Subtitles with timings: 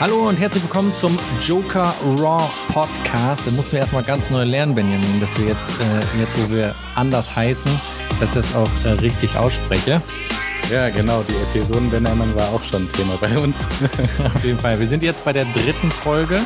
[0.00, 3.46] Hallo und herzlich willkommen zum Joker Raw Podcast.
[3.46, 6.74] Da mussten wir erstmal ganz neu lernen, Benjamin, dass wir jetzt, äh, jetzt wo wir
[6.96, 7.70] anders heißen,
[8.18, 10.02] dass ich das auch äh, richtig ausspreche.
[10.68, 13.54] Ja, genau, die Episoden Benjamin war auch schon Thema bei uns.
[14.34, 14.80] Auf jeden Fall.
[14.80, 16.40] Wir sind jetzt bei der dritten Folge.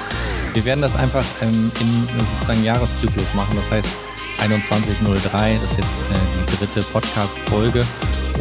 [0.53, 3.57] Wir werden das einfach ähm, im sozusagen Jahreszyklus machen.
[3.57, 3.89] Das heißt
[4.41, 7.83] 2103, das ist jetzt äh, die dritte Podcast-Folge.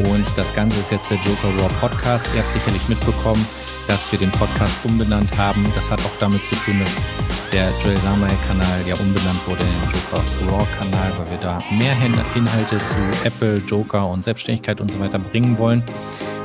[0.05, 2.25] Und das Ganze ist jetzt der Joker Raw Podcast.
[2.35, 3.45] Ihr habt sicherlich mitbekommen,
[3.87, 5.63] dass wir den Podcast umbenannt haben.
[5.75, 9.91] Das hat auch damit zu tun, dass der Joel Samuel-Kanal ja umbenannt wurde in den
[9.91, 11.93] Joker Raw-Kanal, weil wir da mehr
[12.35, 15.83] Inhalte zu Apple, Joker und Selbstständigkeit und so weiter bringen wollen.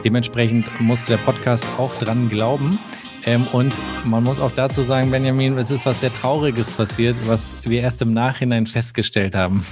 [0.04, 2.78] Dementsprechend musste der Podcast auch dran glauben.
[3.24, 7.54] Ähm, und man muss auch dazu sagen, Benjamin, es ist was sehr Trauriges passiert, was
[7.64, 9.64] wir erst im Nachhinein festgestellt haben.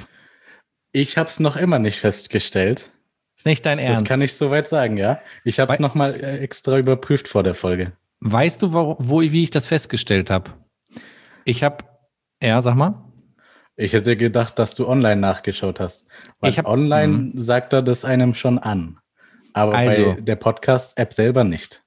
[0.92, 2.90] Ich habe es noch immer nicht festgestellt.
[3.40, 4.02] Ist nicht dein Ernst?
[4.02, 5.18] Das kann ich soweit sagen, ja.
[5.44, 7.92] Ich habe es nochmal äh, extra überprüft vor der Folge.
[8.20, 10.50] Weißt du, wo, wo wie ich das festgestellt habe?
[11.46, 11.78] Ich habe,
[12.42, 13.02] ja, sag mal.
[13.76, 16.06] Ich hätte gedacht, dass du online nachgeschaut hast.
[16.40, 17.32] Weil ich hab, online mh.
[17.36, 18.98] sagt er das einem schon an.
[19.54, 21.82] Aber also, bei der Podcast-App selber nicht.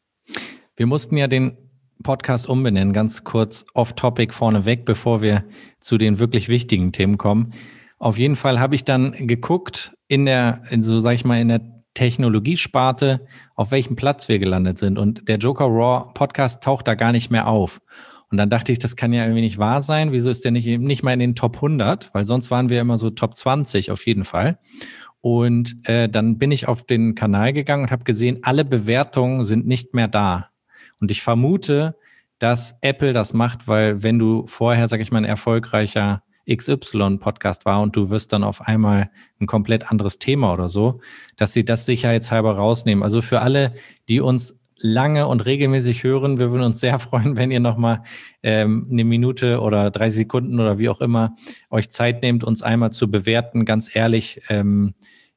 [0.75, 1.55] Wir mussten ja den
[2.01, 5.43] Podcast umbenennen, ganz kurz off-topic vorneweg, bevor wir
[5.81, 7.53] zu den wirklich wichtigen Themen kommen.
[7.99, 11.47] Auf jeden Fall habe ich dann geguckt in der, in so sag ich mal, in
[11.47, 11.61] der
[11.95, 13.25] Technologiesparte,
[13.55, 14.99] auf welchem Platz wir gelandet sind.
[14.99, 17.81] Und der Joker Raw Podcast taucht da gar nicht mehr auf.
[18.29, 20.11] Und dann dachte ich, das kann ja irgendwie nicht wahr sein.
[20.11, 22.11] Wieso ist der nicht, nicht mal in den Top 100?
[22.13, 24.59] Weil sonst waren wir immer so Top 20 auf jeden Fall.
[25.19, 29.65] Und äh, dann bin ich auf den Kanal gegangen und habe gesehen, alle Bewertungen sind
[29.65, 30.49] nicht mehr da.
[31.01, 31.95] Und ich vermute,
[32.37, 37.81] dass Apple das macht, weil wenn du vorher, sag ich mal, ein erfolgreicher XY-Podcast war
[37.81, 41.01] und du wirst dann auf einmal ein komplett anderes Thema oder so,
[41.35, 43.03] dass sie das sicherheitshalber rausnehmen.
[43.03, 43.73] Also für alle,
[44.09, 48.03] die uns lange und regelmäßig hören, wir würden uns sehr freuen, wenn ihr nochmal
[48.43, 51.35] ähm, eine Minute oder 30 Sekunden oder wie auch immer
[51.69, 54.41] euch Zeit nehmt, uns einmal zu bewerten, ganz ehrlich.
[54.49, 54.93] Ähm,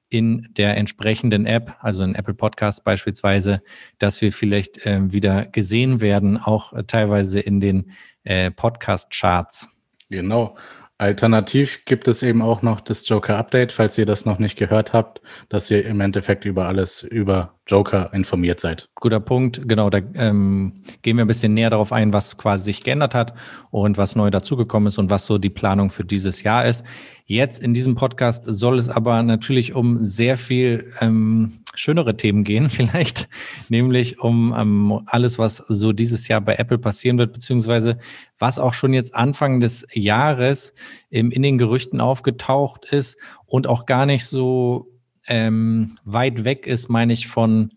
[0.09, 3.61] in der entsprechenden App, also in Apple Podcast beispielsweise,
[3.99, 7.91] dass wir vielleicht äh, wieder gesehen werden, auch äh, teilweise in den
[8.23, 9.69] äh, Podcast-Charts.
[10.09, 10.57] Genau.
[10.99, 14.95] Alternativ gibt es eben auch noch das Joker Update, falls ihr das noch nicht gehört
[14.95, 15.21] habt,
[15.51, 18.89] dass ihr im Endeffekt über alles über Joker informiert seid.
[18.95, 19.91] Guter Punkt, genau.
[19.91, 23.35] Da ähm, gehen wir ein bisschen näher darauf ein, was quasi sich geändert hat
[23.71, 26.83] und was neu dazugekommen ist und was so die Planung für dieses Jahr ist.
[27.27, 32.71] Jetzt in diesem Podcast soll es aber natürlich um sehr viel ähm, schönere Themen gehen,
[32.71, 33.29] vielleicht,
[33.69, 37.99] nämlich um ähm, alles, was so dieses Jahr bei Apple passieren wird, beziehungsweise
[38.39, 40.75] was auch schon jetzt Anfang des Jahres
[41.11, 44.93] ähm, in den Gerüchten aufgetaucht ist und auch gar nicht so
[45.27, 47.73] ähm, weit weg ist, meine ich, von,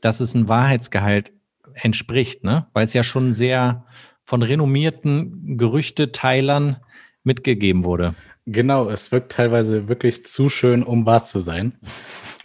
[0.00, 1.32] dass es ein Wahrheitsgehalt
[1.74, 2.66] entspricht, ne?
[2.72, 3.84] Weil es ja schon sehr
[4.24, 6.76] von renommierten Gerüchteteilern
[7.24, 8.14] mitgegeben wurde.
[8.46, 11.74] Genau, es wirkt teilweise wirklich zu schön, um wahr zu sein.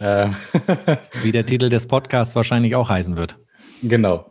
[0.00, 0.34] Ähm.
[1.22, 3.38] Wie der Titel des Podcasts wahrscheinlich auch heißen wird.
[3.82, 4.30] Genau.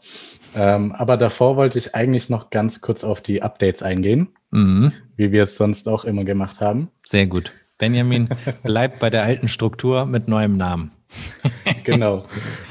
[0.56, 4.94] Ähm, aber davor wollte ich eigentlich noch ganz kurz auf die Updates eingehen, mhm.
[5.16, 6.90] wie wir es sonst auch immer gemacht haben.
[7.07, 7.53] Sehr gut.
[7.78, 8.29] Benjamin
[8.63, 10.91] bleibt bei der alten Struktur mit neuem Namen.
[11.84, 12.25] genau.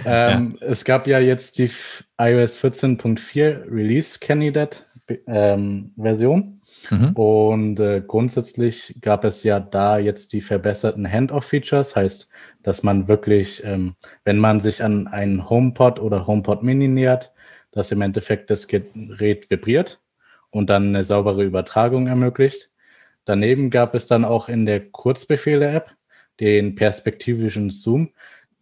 [0.05, 0.67] Ähm, ja.
[0.67, 1.71] Es gab ja jetzt die
[2.19, 4.79] iOS 14.4 Release Candidate
[5.27, 6.61] ähm, Version.
[6.91, 7.13] Mhm.
[7.13, 12.29] Und äh, grundsätzlich gab es ja da jetzt die verbesserten Handoff-Features, heißt,
[12.63, 17.33] dass man wirklich, ähm, wenn man sich an einen HomePod oder HomePod Mini nähert,
[17.73, 20.01] dass im Endeffekt das Gerät vibriert
[20.51, 22.71] und dann eine saubere Übertragung ermöglicht.
[23.25, 25.91] Daneben gab es dann auch in der Kurzbefehle-App
[26.41, 28.11] den perspektivischen Zoom.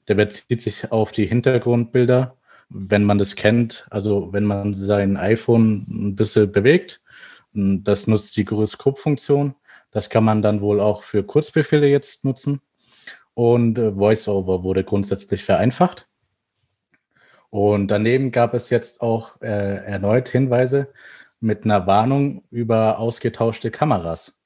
[0.09, 2.37] Der bezieht sich auf die Hintergrundbilder,
[2.69, 3.87] wenn man das kennt.
[3.91, 7.01] Also wenn man sein iPhone ein bisschen bewegt,
[7.53, 9.55] das nutzt die Gyroskop-Funktion.
[9.91, 12.61] Das kann man dann wohl auch für Kurzbefehle jetzt nutzen.
[13.35, 16.07] Und äh, VoiceOver wurde grundsätzlich vereinfacht.
[17.51, 20.89] Und daneben gab es jetzt auch äh, erneut Hinweise
[21.41, 24.41] mit einer Warnung über ausgetauschte Kameras.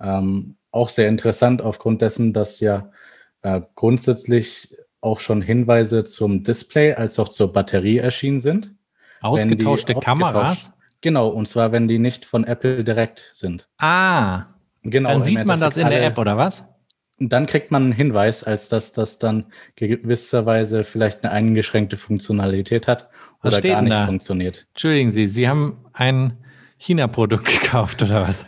[0.00, 2.90] Ähm, auch sehr interessant aufgrund dessen, dass ja
[3.42, 8.74] äh, grundsätzlich auch schon Hinweise zum Display als auch zur Batterie erschienen sind.
[9.20, 10.72] Ausgetauschte Kameras?
[11.00, 13.68] Genau, und zwar, wenn die nicht von Apple direkt sind.
[13.78, 14.46] Ah,
[14.82, 15.10] genau.
[15.10, 16.64] Dann sieht man das in der App, oder was?
[17.22, 23.08] Dann kriegt man einen Hinweis, als dass das dann gewisserweise vielleicht eine eingeschränkte Funktionalität hat
[23.44, 24.06] oder gar nicht da?
[24.06, 24.66] funktioniert.
[24.70, 26.38] Entschuldigen Sie, Sie haben ein
[26.78, 28.46] China-Produkt gekauft, oder was?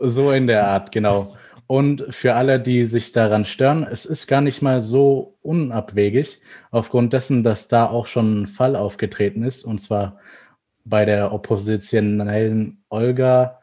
[0.00, 1.36] So in der Art, genau.
[1.68, 6.40] Und für alle, die sich daran stören, es ist gar nicht mal so unabwegig,
[6.70, 10.18] aufgrund dessen, dass da auch schon ein Fall aufgetreten ist, und zwar
[10.84, 13.60] bei der oppositionellen Olga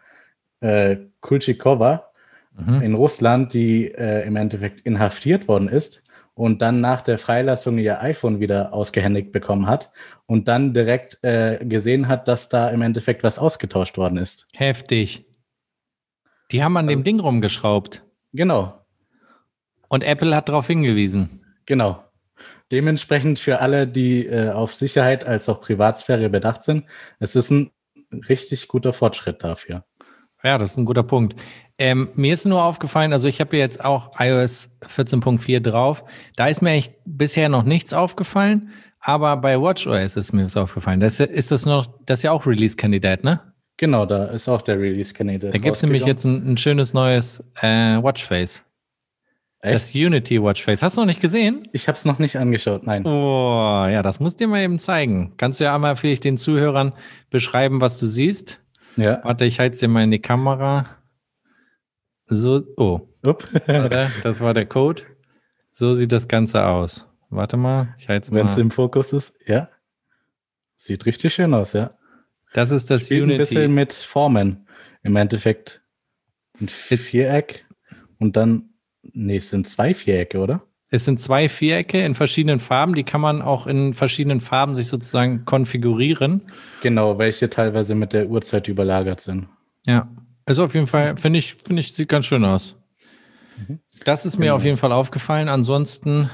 [0.60, 2.13] äh, Kulchikova
[2.58, 2.82] mhm.
[2.82, 6.04] in Russland, die äh, im Endeffekt inhaftiert worden ist
[6.36, 9.92] und dann nach der Freilassung ihr iPhone wieder ausgehändigt bekommen hat
[10.26, 14.48] und dann direkt äh, gesehen hat, dass da im Endeffekt was ausgetauscht worden ist.
[14.56, 15.26] Heftig.
[16.52, 18.04] Die haben an also, dem Ding rumgeschraubt.
[18.34, 18.80] Genau.
[19.88, 21.44] Und Apple hat darauf hingewiesen.
[21.66, 22.04] Genau.
[22.72, 26.86] Dementsprechend für alle, die äh, auf Sicherheit als auch Privatsphäre bedacht sind,
[27.20, 27.72] es ist ein
[28.28, 29.84] richtig guter Fortschritt dafür.
[30.44, 31.40] Ja, das ist ein guter Punkt.
[31.78, 36.04] Ähm, mir ist nur aufgefallen, also ich habe jetzt auch iOS 14.4 drauf.
[36.36, 38.70] Da ist mir eigentlich bisher noch nichts aufgefallen,
[39.00, 41.00] aber bei WatchOS ist mir was aufgefallen.
[41.00, 43.40] Das ist das noch, das ist ja auch Release-Kandidat, ne?
[43.78, 45.54] Genau, da ist auch der Release-Kandidat.
[45.54, 48.64] Da gibt es nämlich jetzt ein, ein schönes neues äh, Watchface.
[49.62, 49.76] Echt?
[49.76, 50.84] Das Unity Watchface.
[50.84, 51.70] Hast du noch nicht gesehen?
[51.72, 53.06] Ich habe es noch nicht angeschaut, nein.
[53.08, 55.34] Oh, ja, das musst du dir mal eben zeigen.
[55.38, 56.92] Kannst du ja einmal vielleicht den Zuhörern
[57.30, 58.60] beschreiben, was du siehst?
[58.96, 59.24] Ja.
[59.24, 60.86] Warte, ich halte es dir mal in die Kamera.
[62.28, 63.08] So, oh.
[63.26, 63.50] Upp.
[64.24, 65.04] das war der Code.
[65.72, 67.08] So sieht das Ganze aus.
[67.30, 68.40] Warte mal, ich es mal.
[68.40, 69.70] Wenn es im Fokus ist, ja.
[70.76, 71.98] Sieht richtig schön aus, ja.
[72.54, 73.36] Das ist das Spielt Unity.
[73.36, 74.68] ein bisschen mit Formen.
[75.02, 75.82] Im Endeffekt
[76.62, 77.66] ein Viereck
[78.20, 78.70] und dann,
[79.02, 80.66] nee, es sind zwei Vierecke, oder?
[80.94, 82.94] Es sind zwei Vierecke in verschiedenen Farben.
[82.94, 86.44] Die kann man auch in verschiedenen Farben sich sozusagen konfigurieren.
[86.84, 89.48] Genau, welche teilweise mit der Uhrzeit überlagert sind.
[89.88, 90.08] Ja,
[90.46, 92.76] also auf jeden Fall, finde ich, finde ich, sieht ganz schön aus.
[93.58, 93.80] Mhm.
[94.06, 94.58] Das ist mir genau.
[94.58, 95.50] auf jeden Fall aufgefallen.
[95.50, 96.30] Ansonsten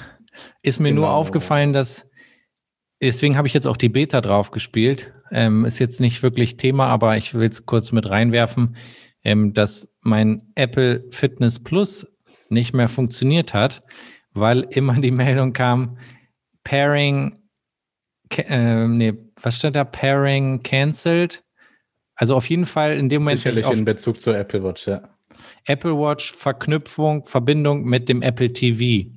[0.62, 1.04] ist mir genau.
[1.04, 2.06] nur aufgefallen, dass,
[3.02, 5.14] deswegen habe ich jetzt auch die Beta drauf gespielt.
[5.32, 8.76] Ähm, ist jetzt nicht wirklich Thema, aber ich will es kurz mit reinwerfen,
[9.24, 12.06] ähm, dass mein Apple Fitness Plus
[12.50, 13.84] nicht mehr funktioniert hat
[14.40, 15.98] weil immer die Meldung kam,
[16.64, 17.40] Pairing,
[18.38, 19.84] äh, nee, was steht da?
[19.84, 21.44] Pairing cancelled.
[22.16, 23.40] Also auf jeden Fall in dem Moment.
[23.40, 25.02] Sicherlich in Bezug zur Apple Watch, ja.
[25.66, 29.10] Apple Watch, Verknüpfung, Verbindung mit dem Apple TV.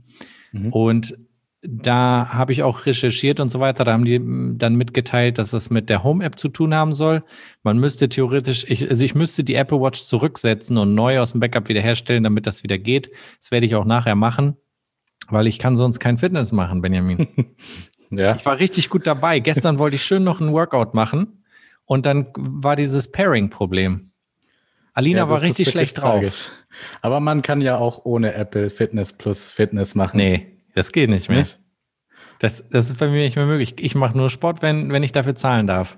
[0.52, 0.72] Mhm.
[0.72, 1.18] Und
[1.62, 3.84] da habe ich auch recherchiert und so weiter.
[3.84, 4.20] Da haben die
[4.58, 7.22] dann mitgeteilt, dass das mit der Home-App zu tun haben soll.
[7.62, 11.40] Man müsste theoretisch, ich, also ich müsste die Apple Watch zurücksetzen und neu aus dem
[11.40, 13.10] Backup wiederherstellen, damit das wieder geht.
[13.38, 14.56] Das werde ich auch nachher machen
[15.28, 17.26] weil ich kann sonst kein Fitness machen, Benjamin.
[18.10, 18.36] ja.
[18.36, 19.38] Ich war richtig gut dabei.
[19.38, 21.44] Gestern wollte ich schön noch ein Workout machen
[21.86, 24.10] und dann war dieses Pairing-Problem.
[24.94, 26.46] Alina ja, war richtig schlecht tragisch.
[26.46, 26.52] drauf.
[27.00, 30.16] Aber man kann ja auch ohne Apple Fitness plus Fitness machen.
[30.16, 31.46] Nee, das geht nicht mehr.
[32.38, 33.74] Das, das ist bei mir nicht mehr möglich.
[33.78, 35.96] Ich mache nur Sport, wenn, wenn ich dafür zahlen darf.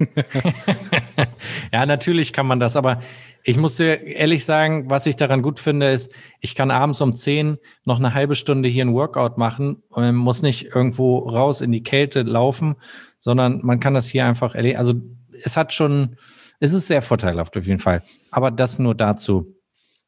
[1.72, 3.00] ja, natürlich kann man das, aber
[3.42, 7.14] ich muss dir ehrlich sagen, was ich daran gut finde, ist, ich kann abends um
[7.14, 11.72] 10 noch eine halbe Stunde hier ein Workout machen und muss nicht irgendwo raus in
[11.72, 12.76] die Kälte laufen,
[13.18, 14.78] sondern man kann das hier einfach erleben.
[14.78, 14.94] Also
[15.42, 16.16] es hat schon,
[16.58, 18.02] es ist sehr vorteilhaft auf jeden Fall.
[18.30, 19.54] Aber das nur dazu.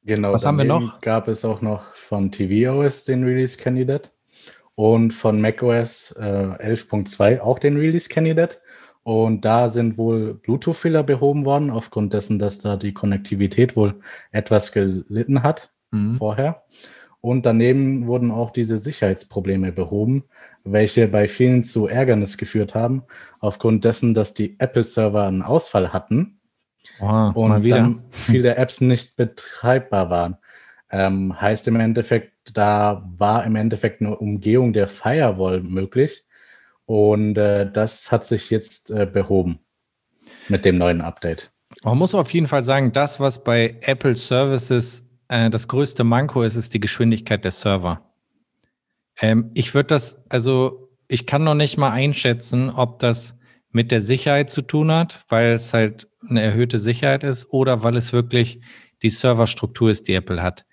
[0.05, 0.33] Genau.
[0.33, 1.01] Was haben wir noch?
[1.01, 4.11] Gab es auch noch von tvOS den Release-Candidate
[4.75, 8.57] und von macOS äh, 11.2 auch den Release-Candidate.
[9.05, 14.01] Und da sind wohl Bluetooth-Fehler behoben worden, aufgrund dessen, dass da die Konnektivität wohl
[14.31, 16.17] etwas gelitten hat mhm.
[16.17, 16.63] vorher.
[17.21, 20.25] Und daneben wurden auch diese Sicherheitsprobleme behoben,
[20.65, 23.05] welche bei vielen zu Ärgernis geführt haben,
[23.41, 26.41] aufgrund dessen, dass die Apple-Server einen Ausfall hatten
[27.01, 30.37] oh, und dann viele Apps nicht betreibbar waren.
[30.91, 36.27] Ähm, heißt im Endeffekt, da war im Endeffekt eine Umgehung der Firewall möglich,
[36.87, 39.61] und äh, das hat sich jetzt äh, behoben
[40.49, 41.53] mit dem neuen Update.
[41.83, 46.43] Man muss auf jeden Fall sagen, das, was bei Apple Services äh, das größte Manko
[46.43, 48.13] ist, ist die Geschwindigkeit der Server.
[49.21, 53.39] Ähm, ich würde das, also ich kann noch nicht mal einschätzen, ob das
[53.71, 57.97] mit der Sicherheit zu tun hat, weil es halt eine erhöhte Sicherheit ist oder weil
[57.97, 58.61] es wirklich
[59.03, 60.65] die Serverstruktur ist, die Apple hat.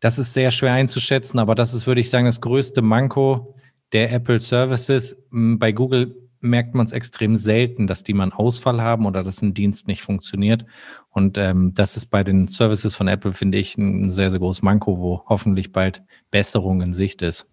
[0.00, 3.55] Das ist sehr schwer einzuschätzen, aber das ist, würde ich sagen, das größte Manko
[3.92, 5.16] der Apple Services.
[5.30, 9.42] Bei Google merkt man es extrem selten, dass die mal einen Ausfall haben oder dass
[9.42, 10.64] ein Dienst nicht funktioniert.
[11.10, 14.62] Und ähm, das ist bei den Services von Apple, finde ich, ein sehr, sehr großes
[14.62, 17.48] Manko, wo hoffentlich bald Besserung in Sicht ist.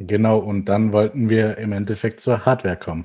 [0.00, 3.04] Genau, und dann wollten wir im Endeffekt zur Hardware kommen.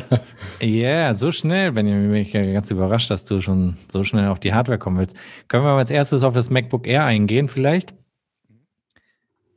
[0.00, 0.18] Ja,
[0.62, 4.52] yeah, so schnell, Benjamin, bin ich ganz überrascht, dass du schon so schnell auf die
[4.52, 5.16] Hardware kommen willst.
[5.46, 7.94] Können wir als erstes auf das MacBook Air eingehen, vielleicht?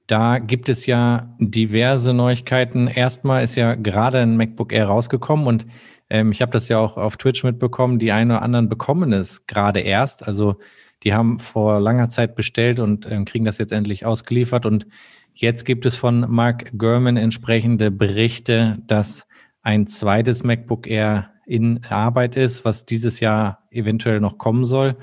[0.07, 2.87] Da gibt es ja diverse Neuigkeiten.
[2.87, 5.65] Erstmal ist ja gerade ein MacBook Air rausgekommen und
[6.09, 7.99] ähm, ich habe das ja auch auf Twitch mitbekommen.
[7.99, 10.25] Die einen oder anderen bekommen es gerade erst.
[10.25, 10.55] Also
[11.03, 14.65] die haben vor langer Zeit bestellt und ähm, kriegen das jetzt endlich ausgeliefert.
[14.65, 14.87] Und
[15.33, 19.27] jetzt gibt es von Mark Gurman entsprechende Berichte, dass
[19.61, 24.95] ein zweites MacBook Air in Arbeit ist, was dieses Jahr eventuell noch kommen soll,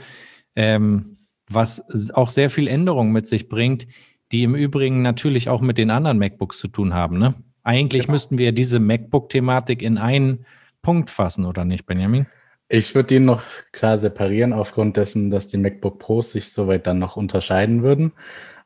[0.57, 1.19] ähm,
[1.51, 1.85] was
[2.15, 3.87] auch sehr viel Änderungen mit sich bringt,
[4.33, 7.19] die im Übrigen natürlich auch mit den anderen MacBooks zu tun haben.
[7.19, 7.35] Ne?
[7.63, 8.13] Eigentlich genau.
[8.13, 10.47] müssten wir diese MacBook-Thematik in einen
[10.83, 12.27] Punkt fassen, oder nicht, Benjamin?
[12.69, 16.99] Ich würde ihn noch klar separieren, aufgrund dessen, dass die MacBook Pros sich soweit dann
[16.99, 18.13] noch unterscheiden würden.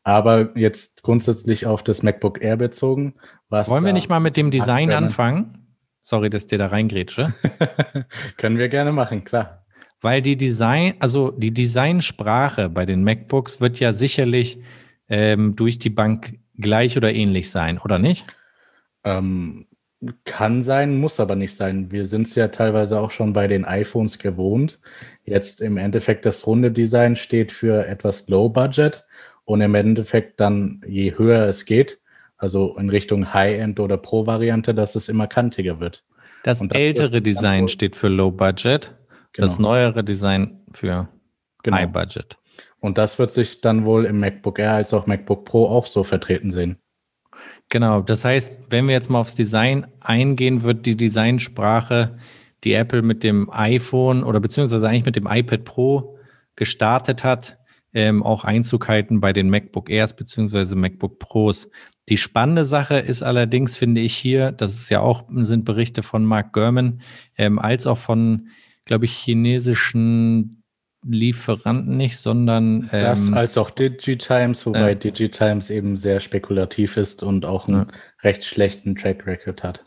[0.03, 3.15] Aber jetzt grundsätzlich auf das MacBook Air bezogen.
[3.50, 5.77] Wollen wir nicht mal mit dem Design anfangen?
[6.00, 7.35] Sorry, dass dir da reingrätsche.
[8.38, 9.67] Können wir gerne machen, klar.
[10.00, 14.59] Weil die Design, also die Designsprache bei den MacBooks wird ja sicherlich
[15.09, 18.27] ähm, durch die Bank gleich oder ähnlich sein, oder nicht?
[19.05, 19.67] Ähm,
[20.25, 21.91] kann sein, muss aber nicht sein.
[21.91, 24.79] Wir sind es ja teilweise auch schon bei den iPhones gewohnt.
[25.25, 29.07] Jetzt im Endeffekt das runde Design steht für etwas Low Budget
[29.45, 32.00] und im Endeffekt dann, je höher es geht,
[32.37, 36.05] also in Richtung High-End oder Pro-Variante, dass es immer kantiger wird.
[36.45, 38.95] Das, das ältere Design steht für Low Budget,
[39.33, 39.47] genau.
[39.47, 41.09] das neuere Design für
[41.65, 41.77] genau.
[41.77, 42.38] High Budget.
[42.80, 46.04] Und das wird sich dann wohl im MacBook Air als auch MacBook Pro auch so
[46.04, 46.78] vertreten sehen.
[47.68, 52.16] Genau, das heißt, wenn wir jetzt mal aufs Design eingehen, wird die Designsprache,
[52.64, 56.18] die Apple mit dem iPhone oder beziehungsweise eigentlich mit dem iPad Pro
[56.56, 57.58] gestartet hat,
[57.92, 61.68] ähm, auch Einzug halten bei den MacBook Airs beziehungsweise MacBook Pros.
[62.08, 66.25] Die spannende Sache ist allerdings, finde ich hier, das ist ja auch, sind Berichte von
[66.25, 67.02] Mark Gurman,
[67.37, 68.49] ähm, als auch von,
[68.87, 70.58] glaube ich, chinesischen
[71.09, 72.88] Lieferanten nicht, sondern.
[72.93, 77.87] Ähm, das als auch Digitimes, wobei äh, Digitimes eben sehr spekulativ ist und auch einen
[77.87, 77.87] ja.
[78.23, 79.85] recht schlechten Track Record hat.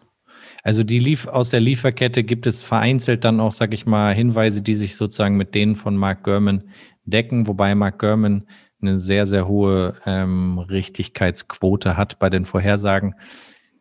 [0.63, 4.61] Also die Lief aus der Lieferkette gibt es vereinzelt dann auch, sag ich mal, Hinweise,
[4.61, 6.63] die sich sozusagen mit denen von Mark Gurman
[7.03, 8.47] decken, wobei Mark Gurman
[8.81, 13.15] eine sehr, sehr hohe ähm, Richtigkeitsquote hat bei den Vorhersagen.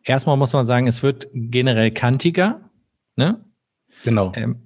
[0.02, 2.70] Erstmal muss man sagen, es wird generell kantiger.
[3.16, 3.44] Ne?
[4.04, 4.32] Genau.
[4.34, 4.62] Ähm,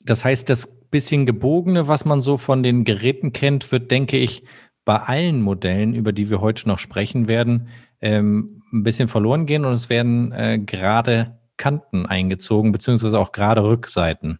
[0.00, 4.44] das heißt, das bisschen gebogene, was man so von den Geräten kennt, wird, denke ich,
[4.86, 7.68] bei allen Modellen, über die wir heute noch sprechen werden,
[8.00, 13.62] ähm, ein bisschen verloren gehen und es werden äh, gerade Kanten eingezogen, beziehungsweise auch gerade
[13.62, 14.38] Rückseiten.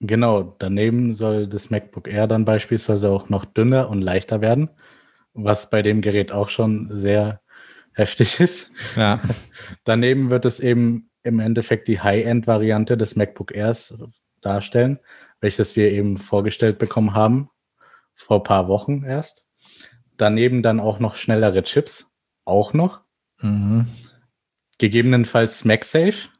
[0.00, 4.70] Genau, daneben soll das MacBook Air dann beispielsweise auch noch dünner und leichter werden,
[5.34, 7.42] was bei dem Gerät auch schon sehr
[7.92, 8.72] heftig ist.
[8.96, 9.20] Ja.
[9.84, 13.98] daneben wird es eben im Endeffekt die High-End-Variante des MacBook Airs
[14.40, 14.98] darstellen,
[15.44, 17.50] welches wir eben vorgestellt bekommen haben,
[18.14, 19.46] vor ein paar Wochen erst.
[20.16, 22.10] Daneben dann auch noch schnellere Chips,
[22.46, 23.02] auch noch.
[23.42, 23.86] Mhm.
[24.78, 26.30] Gegebenenfalls MagSafe.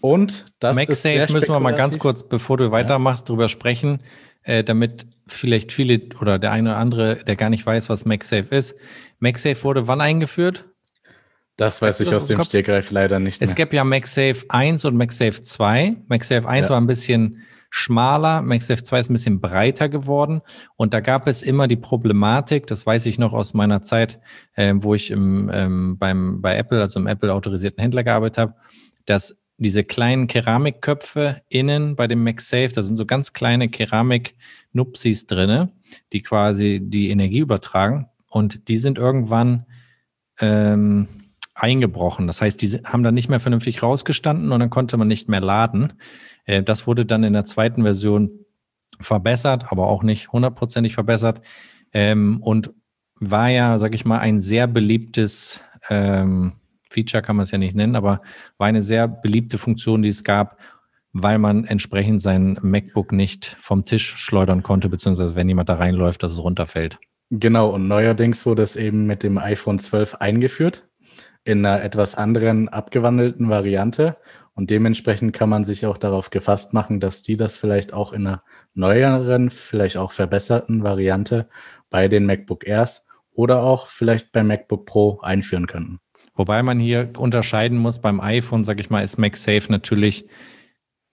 [0.00, 3.34] Und das MagSafe müssen wir mal ganz kurz, bevor du weitermachst, ja.
[3.34, 4.04] drüber sprechen,
[4.44, 8.54] äh, damit vielleicht viele oder der eine oder andere, der gar nicht weiß, was MagSafe
[8.54, 8.76] ist.
[9.18, 10.66] MagSafe wurde wann eingeführt?
[11.56, 12.48] Das weiß ich aus dem Kopf?
[12.50, 13.42] Stegreif leider nicht.
[13.42, 13.64] Es mehr.
[13.64, 15.96] gab ja MagSafe 1 und MagSafe 2.
[16.06, 16.74] MagSafe 1 ja.
[16.74, 20.42] war ein bisschen schmaler, MagSafe 2 ist ein bisschen breiter geworden
[20.76, 24.20] und da gab es immer die Problematik, das weiß ich noch aus meiner Zeit,
[24.54, 28.54] äh, wo ich im, ähm, beim, bei Apple, also im Apple autorisierten Händler gearbeitet habe,
[29.04, 35.72] dass diese kleinen Keramikköpfe innen bei dem MagSafe, da sind so ganz kleine Keramik-Nupsis drinne,
[36.12, 39.64] die quasi die Energie übertragen und die sind irgendwann
[40.40, 41.08] ähm,
[41.54, 42.26] eingebrochen.
[42.26, 45.40] Das heißt, die haben dann nicht mehr vernünftig rausgestanden und dann konnte man nicht mehr
[45.40, 45.94] laden.
[46.46, 48.30] Äh, das wurde dann in der zweiten Version
[49.00, 51.42] verbessert, aber auch nicht hundertprozentig verbessert
[51.92, 52.72] ähm, und
[53.20, 56.54] war ja, sag ich mal, ein sehr beliebtes ähm,
[56.88, 58.22] Feature, kann man es ja nicht nennen, aber
[58.58, 60.58] war eine sehr beliebte Funktion, die es gab,
[61.12, 66.22] weil man entsprechend sein MacBook nicht vom Tisch schleudern konnte, beziehungsweise wenn jemand da reinläuft,
[66.22, 66.98] dass es runterfällt.
[67.30, 70.88] Genau, und neuerdings wurde es eben mit dem iPhone 12 eingeführt,
[71.44, 74.16] in einer etwas anderen, abgewandelten Variante.
[74.56, 78.26] Und dementsprechend kann man sich auch darauf gefasst machen, dass die das vielleicht auch in
[78.26, 81.48] einer neueren, vielleicht auch verbesserten Variante
[81.90, 86.00] bei den MacBook Airs oder auch vielleicht beim MacBook Pro einführen könnten.
[86.34, 90.26] Wobei man hier unterscheiden muss, beim iPhone, sage ich mal, ist MagSafe natürlich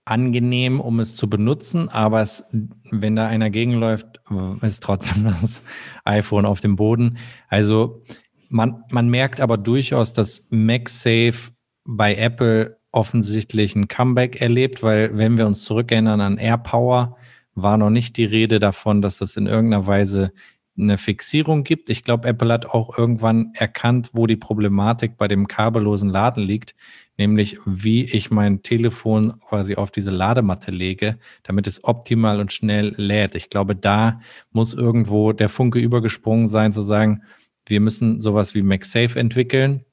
[0.06, 2.46] angenehm, um es zu benutzen, aber es,
[2.92, 4.22] wenn da einer gegenläuft,
[4.62, 5.64] ist trotzdem das
[6.06, 7.18] iPhone auf dem Boden.
[7.50, 8.02] Also
[8.48, 11.52] man, man merkt aber durchaus, dass MagSafe
[11.84, 17.18] bei Apple offensichtlich ein Comeback erlebt, weil wenn wir uns zurückerinnern an AirPower,
[17.56, 20.32] war noch nicht die Rede davon, dass das in irgendeiner Weise
[20.78, 21.90] eine Fixierung gibt.
[21.90, 26.76] Ich glaube, Apple hat auch irgendwann erkannt, wo die Problematik bei dem kabellosen Laden liegt,
[27.18, 32.96] nämlich wie ich mein Telefon quasi auf diese Ladematte lege, damit es optimal und schnell
[32.98, 33.36] lädt.
[33.36, 34.20] Ich glaube, da
[34.52, 37.22] muss irgendwo der Funke übergesprungen sein, zu sagen,
[37.68, 39.86] wir müssen sowas wie MagSafe entwickeln.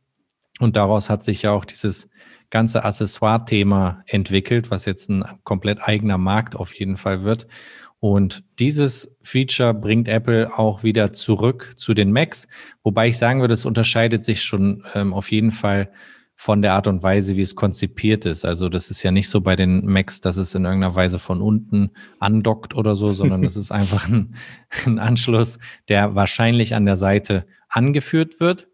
[0.61, 2.09] Und daraus hat sich ja auch dieses
[2.51, 7.47] ganze Accessoire-Thema entwickelt, was jetzt ein komplett eigener Markt auf jeden Fall wird.
[8.01, 12.49] Und dieses Feature bringt Apple auch wieder zurück zu den Macs,
[12.83, 15.91] wobei ich sagen würde, es unterscheidet sich schon ähm, auf jeden Fall
[16.35, 18.47] von der Art und Weise, wie es konzipiert ist.
[18.47, 21.43] Also das ist ja nicht so bei den Macs, dass es in irgendeiner Weise von
[21.43, 24.35] unten andockt oder so, sondern es ist einfach ein,
[24.87, 25.59] ein Anschluss,
[25.91, 28.70] der wahrscheinlich an der Seite angeführt wird.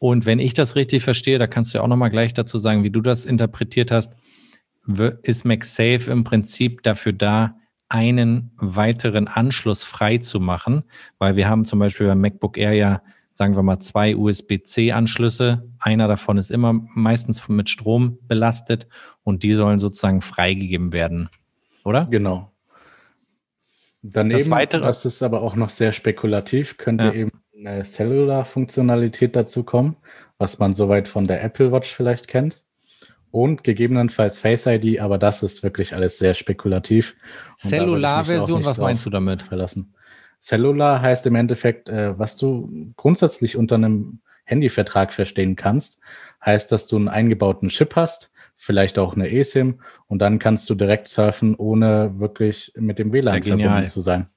[0.00, 2.82] Und wenn ich das richtig verstehe, da kannst du ja auch nochmal gleich dazu sagen,
[2.82, 4.16] wie du das interpretiert hast,
[5.22, 7.56] ist MagSafe im Prinzip dafür da,
[7.90, 10.84] einen weiteren Anschluss frei zu machen,
[11.18, 13.02] weil wir haben zum Beispiel beim MacBook Air ja,
[13.34, 15.68] sagen wir mal, zwei USB-C-Anschlüsse.
[15.78, 18.88] Einer davon ist immer meistens mit Strom belastet
[19.22, 21.28] und die sollen sozusagen freigegeben werden,
[21.84, 22.06] oder?
[22.06, 22.52] Genau.
[24.00, 27.12] Daneben, das, weitere, das ist aber auch noch sehr spekulativ, könnte ja.
[27.12, 29.96] eben eine Cellular-Funktionalität dazu kommen,
[30.38, 32.62] was man soweit von der Apple Watch vielleicht kennt
[33.30, 37.14] und gegebenenfalls Face ID, aber das ist wirklich alles sehr spekulativ.
[37.58, 39.42] Cellular-Version, was meinst du damit?
[39.42, 39.94] Verlassen.
[40.40, 46.00] Cellular heißt im Endeffekt, äh, was du grundsätzlich unter einem Handyvertrag verstehen kannst,
[46.44, 50.74] heißt, dass du einen eingebauten Chip hast, vielleicht auch eine eSIM und dann kannst du
[50.74, 54.28] direkt surfen, ohne wirklich mit dem WLAN verbunden zu sein.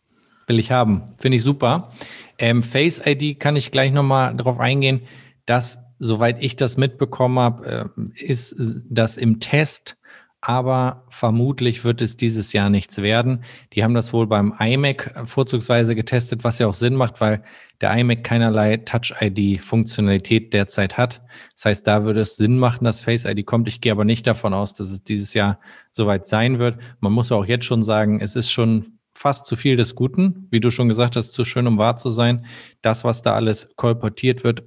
[0.48, 1.14] Will ich haben.
[1.18, 1.92] Finde ich super.
[2.38, 5.02] Ähm, Face ID kann ich gleich nochmal darauf eingehen,
[5.46, 8.56] dass soweit ich das mitbekommen habe, äh, ist
[8.90, 9.98] das im Test,
[10.42, 13.46] aber vermutlich wird es dieses Jahr nichts werden.
[13.72, 17.44] Die haben das wohl beim iMac vorzugsweise getestet, was ja auch Sinn macht, weil
[17.80, 21.22] der iMac keinerlei Touch-ID-Funktionalität derzeit hat.
[21.56, 23.70] Das heißt, da würde es Sinn machen, dass Face ID kommt.
[23.70, 25.60] Ich gehe aber nicht davon aus, dass es dieses Jahr
[25.92, 26.78] soweit sein wird.
[27.00, 30.48] Man muss auch jetzt schon sagen, es ist schon fast zu viel des Guten.
[30.52, 32.46] Wie du schon gesagt hast, zu schön, um wahr zu sein.
[32.82, 34.64] Das, was da alles kolportiert wird,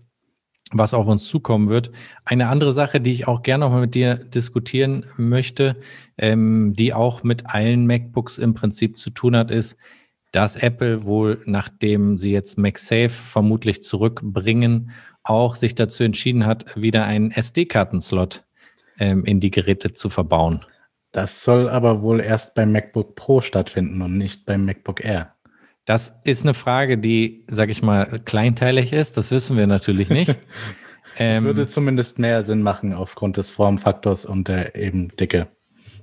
[0.72, 1.90] was auf uns zukommen wird.
[2.24, 5.76] Eine andere Sache, die ich auch gerne noch mal mit dir diskutieren möchte,
[6.18, 9.76] ähm, die auch mit allen MacBooks im Prinzip zu tun hat, ist,
[10.32, 14.90] dass Apple wohl, nachdem sie jetzt MagSafe vermutlich zurückbringen,
[15.22, 18.44] auch sich dazu entschieden hat, wieder einen SD-Kartenslot
[18.98, 20.64] ähm, in die Geräte zu verbauen.
[21.16, 25.32] Das soll aber wohl erst beim MacBook Pro stattfinden und nicht beim MacBook Air.
[25.86, 29.16] Das ist eine Frage, die, sag ich mal, kleinteilig ist.
[29.16, 30.36] Das wissen wir natürlich nicht.
[31.18, 35.48] Es ähm, würde zumindest mehr Sinn machen aufgrund des Formfaktors und der eben Dicke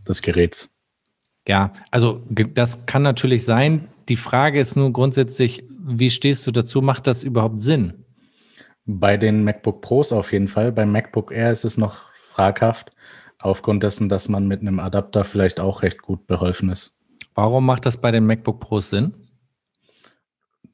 [0.07, 0.75] des Geräts.
[1.47, 2.23] Ja, also
[2.55, 3.89] das kann natürlich sein.
[4.09, 6.81] Die Frage ist nur grundsätzlich, wie stehst du dazu?
[6.81, 8.05] Macht das überhaupt Sinn?
[8.87, 10.71] Bei den MacBook Pros auf jeden Fall.
[10.71, 12.89] Beim MacBook Air ist es noch fraghaft,
[13.43, 16.97] aufgrund dessen, dass man mit einem Adapter vielleicht auch recht gut beholfen ist.
[17.35, 19.13] Warum macht das bei den MacBook Pros Sinn?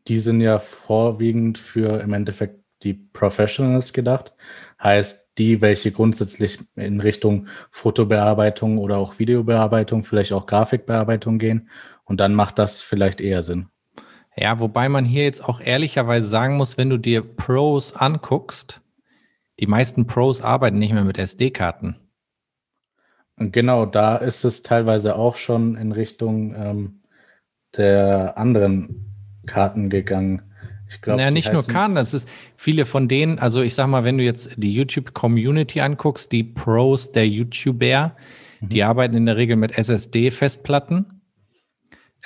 [0.09, 4.35] die sind ja vorwiegend für im Endeffekt die Professionals gedacht.
[4.81, 11.69] Heißt, die, welche grundsätzlich in Richtung Fotobearbeitung oder auch Videobearbeitung, vielleicht auch Grafikbearbeitung gehen.
[12.05, 13.67] Und dann macht das vielleicht eher Sinn.
[14.35, 18.81] Ja, wobei man hier jetzt auch ehrlicherweise sagen muss, wenn du dir Pros anguckst,
[19.59, 21.97] die meisten Pros arbeiten nicht mehr mit SD-Karten.
[23.39, 26.99] Genau, da ist es teilweise auch schon in Richtung ähm,
[27.75, 29.05] der anderen
[29.47, 30.41] Karten gegangen.
[30.89, 34.03] Ich glaube, naja, nicht nur Karten, das ist viele von denen, also ich sag mal,
[34.03, 38.15] wenn du jetzt die YouTube-Community anguckst, die Pros der YouTuber,
[38.59, 38.69] mhm.
[38.69, 41.21] die arbeiten in der Regel mit SSD-Festplatten,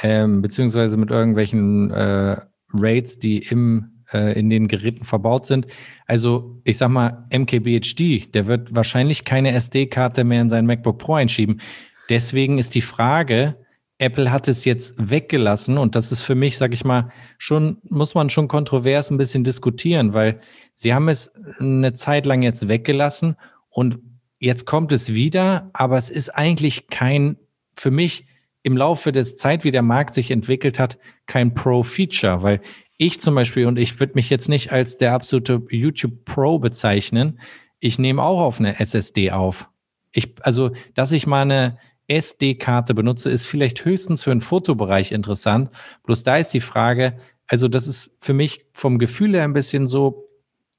[0.02, 2.38] ähm, beziehungsweise mit irgendwelchen äh,
[2.74, 5.68] RAIDs, die im, äh, in den Geräten verbaut sind.
[6.06, 11.16] Also ich sag mal, MKBHD, der wird wahrscheinlich keine SD-Karte mehr in sein MacBook Pro
[11.16, 11.62] einschieben.
[12.10, 13.56] Deswegen ist die Frage,
[13.98, 18.16] Apple hat es jetzt weggelassen und das ist für mich, sag ich mal, schon, muss
[18.16, 20.40] man schon kontrovers ein bisschen diskutieren, weil
[20.76, 23.36] sie haben es eine Zeit lang jetzt weggelassen
[23.70, 24.00] und
[24.40, 27.38] jetzt kommt es wieder, aber es ist eigentlich kein,
[27.76, 28.26] für mich
[28.64, 32.62] im Laufe des Zeit, wie der Markt sich entwickelt hat, kein Pro-Feature, weil
[32.98, 37.40] ich zum Beispiel, und ich würde mich jetzt nicht als der absolute YouTube Pro bezeichnen,
[37.80, 39.70] ich nehme auch auf eine SSD auf.
[40.12, 41.78] Ich, also, dass ich meine,
[42.08, 45.70] SD-Karte benutze, ist vielleicht höchstens für den Fotobereich interessant.
[46.04, 49.88] Bloß da ist die Frage, also das ist für mich vom Gefühl her ein bisschen
[49.88, 50.30] so,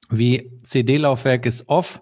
[0.09, 2.01] wie CD-Laufwerk ist off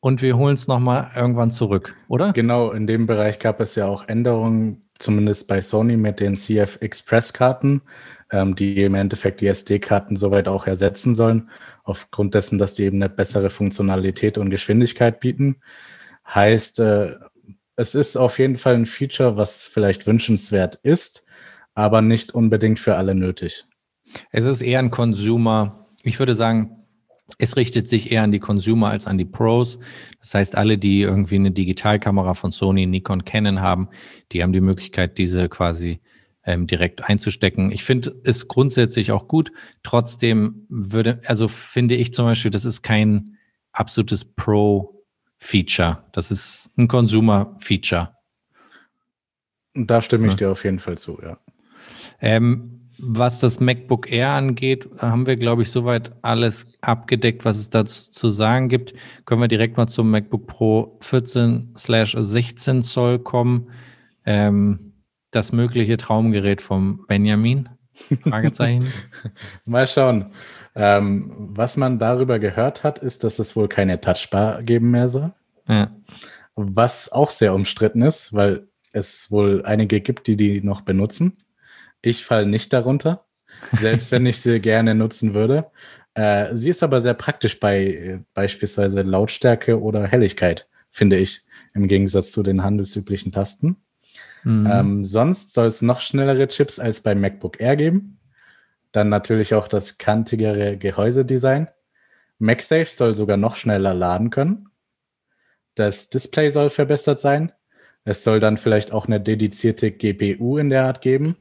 [0.00, 2.32] und wir holen es nochmal irgendwann zurück, oder?
[2.32, 6.78] Genau, in dem Bereich gab es ja auch Änderungen, zumindest bei Sony mit den CF
[6.80, 7.82] Express-Karten,
[8.30, 11.50] ähm, die im Endeffekt die SD-Karten soweit auch ersetzen sollen,
[11.82, 15.56] aufgrund dessen, dass die eben eine bessere Funktionalität und Geschwindigkeit bieten.
[16.26, 17.16] Heißt, äh,
[17.76, 21.26] es ist auf jeden Fall ein Feature, was vielleicht wünschenswert ist,
[21.74, 23.64] aber nicht unbedingt für alle nötig.
[24.30, 26.83] Es ist eher ein Consumer, ich würde sagen,
[27.38, 29.78] Es richtet sich eher an die Consumer als an die Pros.
[30.20, 33.88] Das heißt, alle, die irgendwie eine Digitalkamera von Sony, Nikon, Canon haben,
[34.32, 36.00] die haben die Möglichkeit, diese quasi
[36.44, 37.72] ähm, direkt einzustecken.
[37.72, 39.50] Ich finde es grundsätzlich auch gut.
[39.82, 43.36] Trotzdem würde, also finde ich zum Beispiel, das ist kein
[43.72, 46.04] absolutes Pro-Feature.
[46.12, 48.14] Das ist ein Consumer-Feature.
[49.74, 50.38] Da stimme ich ja.
[50.38, 51.38] dir auf jeden Fall zu, ja.
[52.20, 57.70] Ähm, was das MacBook Air angeht, haben wir, glaube ich, soweit alles abgedeckt, was es
[57.70, 58.94] dazu zu sagen gibt.
[59.24, 63.70] Können wir direkt mal zum MacBook Pro 14/16 Zoll kommen.
[64.24, 64.92] Ähm,
[65.30, 67.68] das mögliche Traumgerät vom Benjamin?
[68.22, 68.92] Fragezeichen.
[69.64, 70.32] mal schauen.
[70.74, 75.32] Ähm, was man darüber gehört hat, ist, dass es wohl keine Touchbar geben mehr soll.
[75.68, 75.90] Ja.
[76.56, 81.36] Was auch sehr umstritten ist, weil es wohl einige gibt, die die noch benutzen.
[82.04, 83.24] Ich falle nicht darunter,
[83.72, 85.70] selbst wenn ich sie gerne nutzen würde.
[86.12, 91.88] Äh, sie ist aber sehr praktisch bei äh, beispielsweise Lautstärke oder Helligkeit, finde ich, im
[91.88, 93.76] Gegensatz zu den handelsüblichen Tasten.
[94.42, 94.68] Mhm.
[94.70, 98.18] Ähm, sonst soll es noch schnellere Chips als beim MacBook Air geben.
[98.92, 101.68] Dann natürlich auch das kantigere Gehäusedesign.
[102.38, 104.68] MagSafe soll sogar noch schneller laden können.
[105.74, 107.50] Das Display soll verbessert sein.
[108.04, 111.36] Es soll dann vielleicht auch eine dedizierte GPU in der Art geben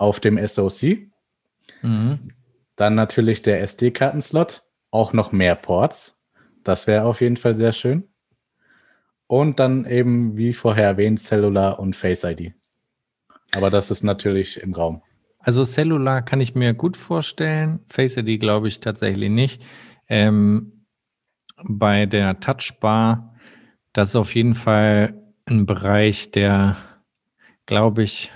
[0.00, 1.10] auf dem SoC.
[1.82, 2.32] Mhm.
[2.76, 6.24] Dann natürlich der SD-Kartenslot, auch noch mehr Ports.
[6.64, 8.08] Das wäre auf jeden Fall sehr schön.
[9.26, 12.54] Und dann eben, wie vorher erwähnt, Cellular und Face ID.
[13.54, 15.02] Aber das ist natürlich im Raum.
[15.38, 17.80] Also Cellular kann ich mir gut vorstellen.
[17.88, 19.62] Face ID glaube ich tatsächlich nicht.
[20.08, 20.86] Ähm,
[21.62, 23.34] bei der Touchbar,
[23.92, 26.76] das ist auf jeden Fall ein Bereich, der,
[27.66, 28.32] glaube ich,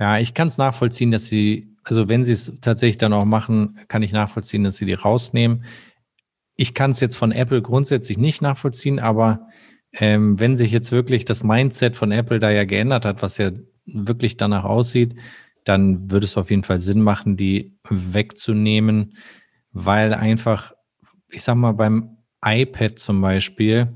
[0.00, 3.78] ja, ich kann es nachvollziehen, dass sie, also wenn sie es tatsächlich dann auch machen,
[3.88, 5.64] kann ich nachvollziehen, dass sie die rausnehmen.
[6.56, 9.46] Ich kann es jetzt von Apple grundsätzlich nicht nachvollziehen, aber
[9.92, 13.50] ähm, wenn sich jetzt wirklich das Mindset von Apple da ja geändert hat, was ja
[13.84, 15.16] wirklich danach aussieht,
[15.64, 19.16] dann würde es auf jeden Fall Sinn machen, die wegzunehmen,
[19.72, 20.72] weil einfach,
[21.28, 23.92] ich sag mal, beim iPad zum Beispiel,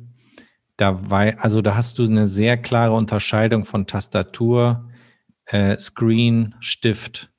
[0.77, 4.91] da war, also da hast du eine sehr klare Unterscheidung von Tastatur,
[5.47, 7.31] äh, Screen, Stift.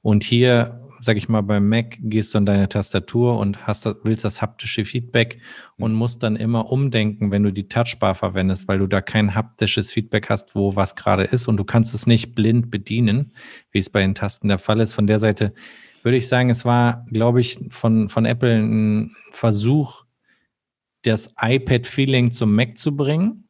[0.00, 4.24] Und hier, sag ich mal, beim Mac gehst du an deine Tastatur und hast, willst
[4.24, 5.40] das haptische Feedback
[5.76, 9.92] und musst dann immer umdenken, wenn du die Touchbar verwendest, weil du da kein haptisches
[9.92, 13.32] Feedback hast, wo was gerade ist und du kannst es nicht blind bedienen,
[13.70, 14.92] wie es bei den Tasten der Fall ist.
[14.92, 15.54] Von der Seite
[16.02, 20.04] würde ich sagen, es war, glaube ich, von, von Apple ein Versuch,
[21.02, 23.48] das iPad-Feeling zum Mac zu bringen.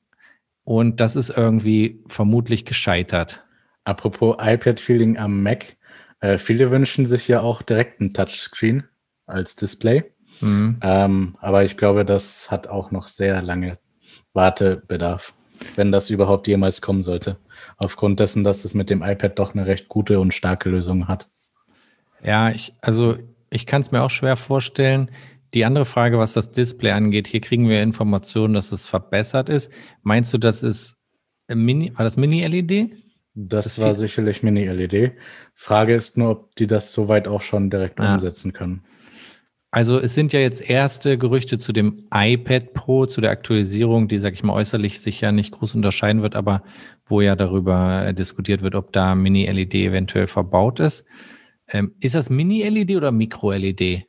[0.65, 3.45] Und das ist irgendwie vermutlich gescheitert.
[3.85, 5.77] Apropos iPad-Feeling am Mac.
[6.21, 8.85] Äh, viele wünschen sich ja auch direkt ein Touchscreen
[9.27, 10.05] als Display.
[10.41, 10.79] Mhm.
[10.83, 13.79] Ähm, aber ich glaube, das hat auch noch sehr lange
[14.33, 15.35] Wartebedarf,
[15.75, 17.37] wenn das überhaupt jemals kommen sollte.
[17.77, 21.29] Aufgrund dessen, dass es mit dem iPad doch eine recht gute und starke Lösung hat.
[22.23, 23.17] Ja, ich, also
[23.51, 25.11] ich kann es mir auch schwer vorstellen.
[25.55, 29.71] Die andere Frage, was das Display angeht, hier kriegen wir Informationen, dass es verbessert ist.
[30.03, 30.97] Meinst du, das ist
[31.49, 32.93] Mini, war das Mini-LED?
[33.35, 35.13] Das, das war sicherlich Mini-LED.
[35.55, 38.15] Frage ist nur, ob die das soweit auch schon direkt ja.
[38.15, 38.85] umsetzen können.
[39.75, 44.19] Also es sind ja jetzt erste Gerüchte zu dem iPad Pro, zu der Aktualisierung, die,
[44.19, 46.63] sag ich mal, äußerlich sicher nicht groß unterscheiden wird, aber
[47.07, 51.07] wo ja darüber äh, diskutiert wird, ob da Mini-LED eventuell verbaut ist.
[51.69, 54.05] Ähm, ist das Mini-LED oder Mikro-LED?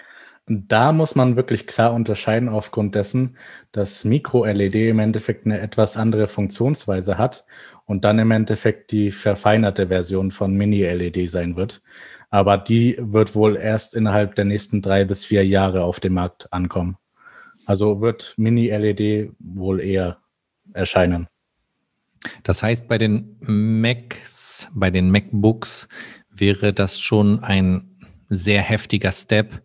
[0.47, 3.37] Da muss man wirklich klar unterscheiden aufgrund dessen,
[3.71, 7.45] dass Mikro-LED im Endeffekt eine etwas andere Funktionsweise hat
[7.85, 11.81] und dann im Endeffekt die verfeinerte Version von Mini-LED sein wird.
[12.29, 16.51] Aber die wird wohl erst innerhalb der nächsten drei bis vier Jahre auf dem Markt
[16.51, 16.97] ankommen.
[17.65, 20.17] Also wird Mini-LED wohl eher
[20.73, 21.27] erscheinen.
[22.43, 25.87] Das heißt, bei den Macs, bei den MacBooks
[26.29, 27.97] wäre das schon ein
[28.29, 29.61] sehr heftiger Step,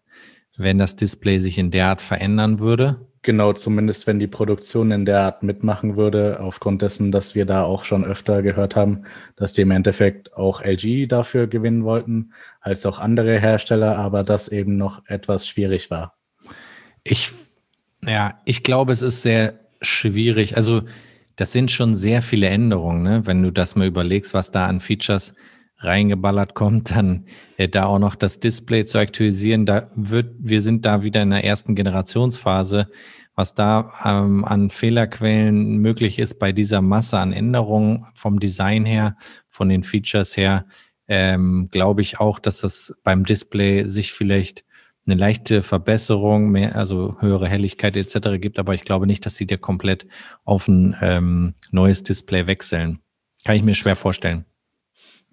[0.57, 3.08] wenn das Display sich in der Art verändern würde.
[3.23, 7.65] Genau, zumindest wenn die Produktion in der Art mitmachen würde, aufgrund dessen, dass wir da
[7.65, 9.03] auch schon öfter gehört haben,
[9.35, 14.49] dass die im Endeffekt auch LG dafür gewinnen wollten, als auch andere Hersteller, aber das
[14.49, 16.17] eben noch etwas schwierig war.
[17.03, 17.33] Ich,
[18.07, 20.57] ja, ich glaube, es ist sehr schwierig.
[20.57, 20.83] Also,
[21.35, 23.23] das sind schon sehr viele Änderungen, ne?
[23.27, 25.35] wenn du das mal überlegst, was da an Features
[25.79, 29.67] reingeballert kommt, dann äh, da auch noch das Display zu aktualisieren.
[29.67, 32.89] Da wird, wir sind da wieder in der ersten Generationsphase
[33.39, 39.17] was da ähm, an Fehlerquellen möglich ist bei dieser Masse an Änderungen vom Design her,
[39.49, 40.67] von den Features her,
[41.07, 44.65] ähm, glaube ich auch, dass das beim Display sich vielleicht
[45.07, 48.41] eine leichte Verbesserung, mehr, also höhere Helligkeit etc.
[48.41, 50.09] gibt, aber ich glaube nicht, dass sie dir komplett
[50.45, 52.99] auf ein ähm, neues Display wechseln.
[53.45, 54.47] Kann ich mir schwer vorstellen.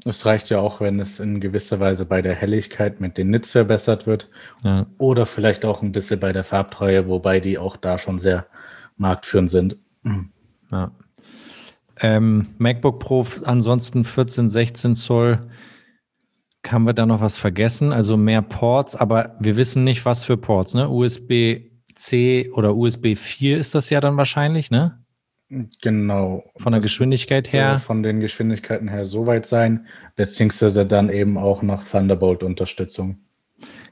[0.03, 3.53] Es reicht ja auch, wenn es in gewisser Weise bei der Helligkeit mit den Nits
[3.53, 4.29] verbessert wird.
[4.63, 4.86] Ja.
[4.97, 8.45] Oder vielleicht auch ein bisschen bei der Farbtreue, wobei die auch da schon sehr
[8.97, 9.77] marktführend sind.
[10.71, 10.91] Ja.
[12.01, 15.41] Ähm, MacBook Pro ansonsten 14, 16 Zoll.
[16.67, 17.93] Haben wir da noch was vergessen?
[17.93, 20.89] Also mehr Ports, aber wir wissen nicht, was für Ports, ne?
[20.89, 25.04] USB-C oder USB 4 ist das ja dann wahrscheinlich, ne?
[25.49, 26.43] Genau.
[26.58, 27.79] Von der Geschwindigkeit her?
[27.79, 33.19] Von den Geschwindigkeiten her so weit sein, beziehungsweise dann eben auch noch Thunderbolt-Unterstützung.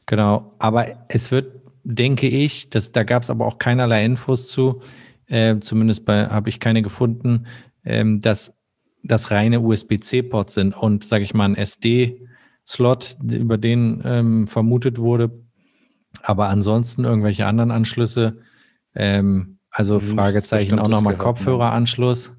[0.06, 4.82] Genau, aber es wird, denke ich, dass, da gab es aber auch keinerlei Infos zu,
[5.28, 7.46] äh, zumindest habe ich keine gefunden,
[7.86, 8.58] ähm, dass
[9.04, 15.32] das reine USB-C-Ports sind und, sage ich mal, ein SD-Slot, über den ähm, vermutet wurde.
[16.22, 18.39] Aber ansonsten irgendwelche anderen Anschlüsse,
[18.96, 22.34] ähm, also Fragezeichen auch nochmal Kopfhöreranschluss.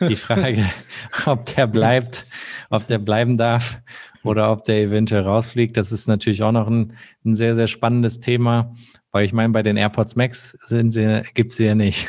[0.00, 0.70] Die Frage,
[1.26, 2.26] ob der bleibt,
[2.68, 3.80] ob der bleiben darf
[4.22, 8.20] oder ob der eventuell rausfliegt, das ist natürlich auch noch ein, ein sehr, sehr spannendes
[8.20, 8.74] Thema,
[9.10, 12.08] weil ich meine, bei den AirPods Max sind sie, gibt es sie ja nicht.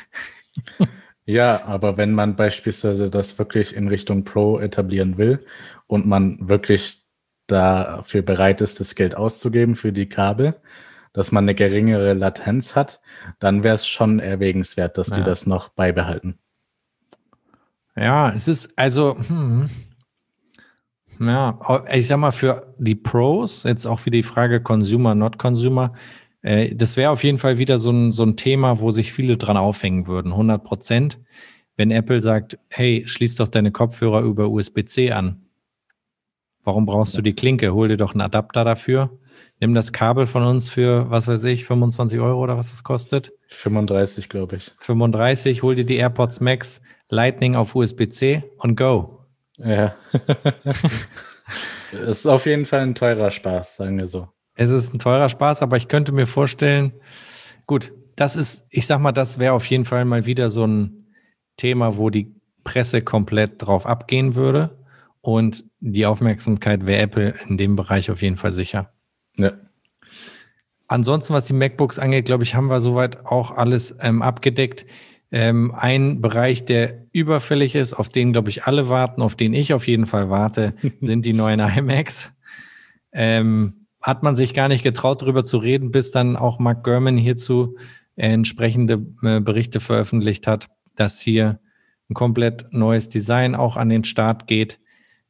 [1.25, 5.45] Ja, aber wenn man beispielsweise das wirklich in Richtung Pro etablieren will
[5.87, 7.03] und man wirklich
[7.47, 10.55] dafür bereit ist, das Geld auszugeben für die Kabel,
[11.13, 13.01] dass man eine geringere Latenz hat,
[13.39, 15.17] dann wäre es schon erwägenswert, dass ja.
[15.17, 16.37] die das noch beibehalten.
[17.95, 19.69] Ja, es ist also, hm,
[21.19, 21.59] ja,
[21.93, 25.93] ich sag mal, für die Pros, jetzt auch wieder die Frage Consumer, not Consumer,
[26.41, 29.37] äh, das wäre auf jeden Fall wieder so ein, so ein Thema, wo sich viele
[29.37, 31.19] dran aufhängen würden, 100 Prozent.
[31.75, 35.45] Wenn Apple sagt, hey, schließ doch deine Kopfhörer über USB-C an.
[36.63, 37.73] Warum brauchst du die Klinke?
[37.73, 39.19] Hol dir doch einen Adapter dafür
[39.59, 43.31] nimm das Kabel von uns für, was weiß ich, 25 Euro oder was das kostet.
[43.49, 44.71] 35, glaube ich.
[44.79, 49.25] 35, hol dir die AirPods Max, Lightning auf USB-C und go.
[49.57, 49.95] Ja.
[51.91, 54.27] es ist auf jeden Fall ein teurer Spaß, sagen wir so.
[54.55, 56.93] Es ist ein teurer Spaß, aber ich könnte mir vorstellen,
[57.65, 61.07] gut, das ist, ich sag mal, das wäre auf jeden Fall mal wieder so ein
[61.57, 64.77] Thema, wo die Presse komplett drauf abgehen würde.
[65.21, 68.91] Und die Aufmerksamkeit wäre Apple in dem Bereich auf jeden Fall sicher.
[69.41, 69.53] Ja.
[70.87, 74.85] Ansonsten, was die MacBooks angeht, glaube ich, haben wir soweit auch alles ähm, abgedeckt.
[75.31, 79.73] Ähm, ein Bereich, der überfällig ist, auf den, glaube ich, alle warten, auf den ich
[79.73, 82.33] auf jeden Fall warte, sind die neuen iMacs.
[83.13, 87.17] Ähm, hat man sich gar nicht getraut, darüber zu reden, bis dann auch Mark Gurman
[87.17, 87.77] hierzu
[88.15, 91.59] entsprechende äh, Berichte veröffentlicht hat, dass hier
[92.09, 94.79] ein komplett neues Design auch an den Start geht.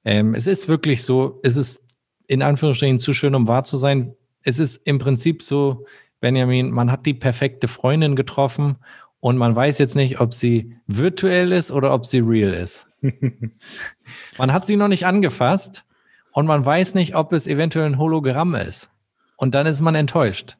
[0.03, 1.83] Ähm, es ist wirklich so, es ist
[2.31, 4.15] in Anführungsstrichen zu schön, um wahr zu sein.
[4.41, 5.85] Es ist im Prinzip so,
[6.21, 8.77] Benjamin, man hat die perfekte Freundin getroffen
[9.19, 12.87] und man weiß jetzt nicht, ob sie virtuell ist oder ob sie real ist.
[14.37, 15.83] man hat sie noch nicht angefasst
[16.31, 18.91] und man weiß nicht, ob es eventuell ein Hologramm ist.
[19.35, 20.57] Und dann ist man enttäuscht.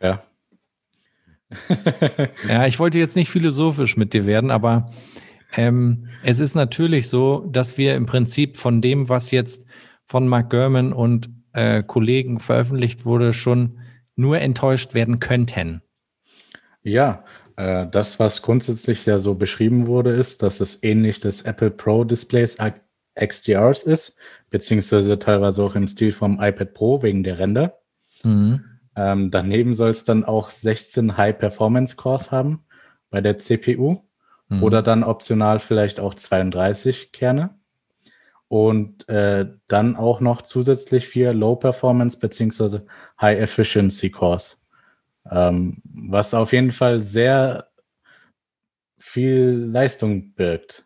[0.00, 0.22] Ja.
[2.48, 4.92] ja, ich wollte jetzt nicht philosophisch mit dir werden, aber
[5.56, 9.63] ähm, es ist natürlich so, dass wir im Prinzip von dem, was jetzt
[10.04, 13.78] von Mark Gurman und äh, Kollegen veröffentlicht wurde, schon
[14.16, 15.82] nur enttäuscht werden könnten.
[16.82, 17.24] Ja,
[17.56, 22.04] äh, das, was grundsätzlich ja so beschrieben wurde, ist, dass es ähnlich des Apple Pro
[22.04, 22.58] Displays
[23.18, 24.18] XDRs ist,
[24.50, 27.78] beziehungsweise teilweise auch im Stil vom iPad Pro wegen der Ränder.
[28.22, 28.64] Mhm.
[28.96, 32.64] Ähm, daneben soll es dann auch 16 High-Performance-Cores haben
[33.10, 34.02] bei der CPU
[34.48, 34.62] mhm.
[34.62, 37.58] oder dann optional vielleicht auch 32 Kerne
[38.48, 42.80] und äh, dann auch noch zusätzlich vier Low Performance bzw.
[43.20, 44.60] High Efficiency Cores.
[45.30, 47.68] Ähm, was auf jeden Fall sehr
[48.98, 50.84] viel Leistung birgt.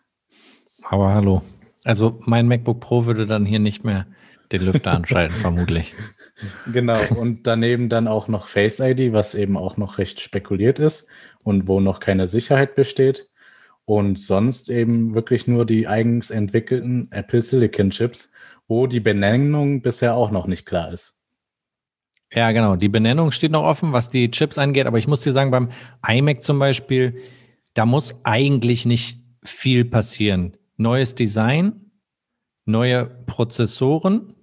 [0.89, 1.43] Aber hallo.
[1.85, 4.07] Also mein MacBook Pro würde dann hier nicht mehr
[4.53, 5.95] den Lüfter anschalten, vermutlich.
[6.73, 11.09] Genau, und daneben dann auch noch Face ID, was eben auch noch recht spekuliert ist
[11.43, 13.31] und wo noch keine Sicherheit besteht
[13.89, 18.31] und sonst eben wirklich nur die eigens entwickelten Apple Silicon Chips,
[18.67, 21.17] wo die Benennung bisher auch noch nicht klar ist.
[22.31, 22.77] Ja, genau.
[22.77, 24.87] Die Benennung steht noch offen, was die Chips angeht.
[24.87, 25.71] Aber ich muss dir sagen, beim
[26.07, 27.17] iMac zum Beispiel,
[27.73, 30.59] da muss eigentlich nicht viel passieren.
[30.77, 31.91] Neues Design,
[32.67, 34.35] neue Prozessoren.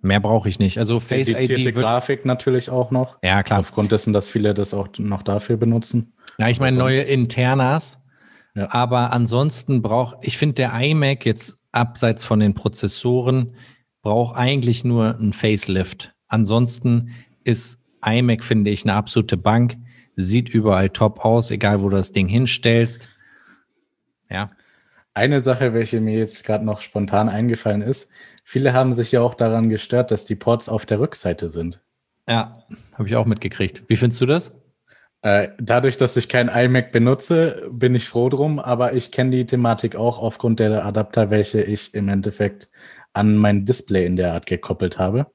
[0.00, 0.78] Mehr brauche ich nicht.
[0.78, 1.72] Also Face ID.
[1.76, 3.18] Grafik natürlich auch noch.
[3.22, 3.60] Ja, klar.
[3.60, 6.14] Aufgrund dessen, dass viele das auch noch dafür benutzen.
[6.38, 8.00] Ja, ich meine neue Internas.
[8.54, 8.72] Ja.
[8.72, 13.54] Aber ansonsten braucht, ich finde der iMac jetzt abseits von den Prozessoren
[14.02, 16.14] braucht eigentlich nur ein Facelift.
[16.28, 17.10] Ansonsten
[17.44, 19.76] ist iMac, finde ich, eine absolute Bank.
[20.16, 23.08] Sieht überall top aus, egal wo du das Ding hinstellst.
[24.30, 24.50] Ja.
[25.14, 28.10] Eine Sache, welche mir jetzt gerade noch spontan eingefallen ist,
[28.44, 31.80] viele haben sich ja auch daran gestört, dass die Ports auf der Rückseite sind.
[32.28, 32.62] Ja,
[32.94, 33.84] habe ich auch mitgekriegt.
[33.88, 34.52] Wie findest du das?
[35.22, 39.46] Äh, dadurch, dass ich kein iMac benutze, bin ich froh drum, aber ich kenne die
[39.46, 42.70] Thematik auch aufgrund der Adapter, welche ich im Endeffekt
[43.12, 45.26] an mein Display in der Art gekoppelt habe.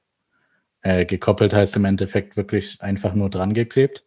[0.80, 4.04] Äh, gekoppelt heißt im Endeffekt wirklich einfach nur dran geklebt.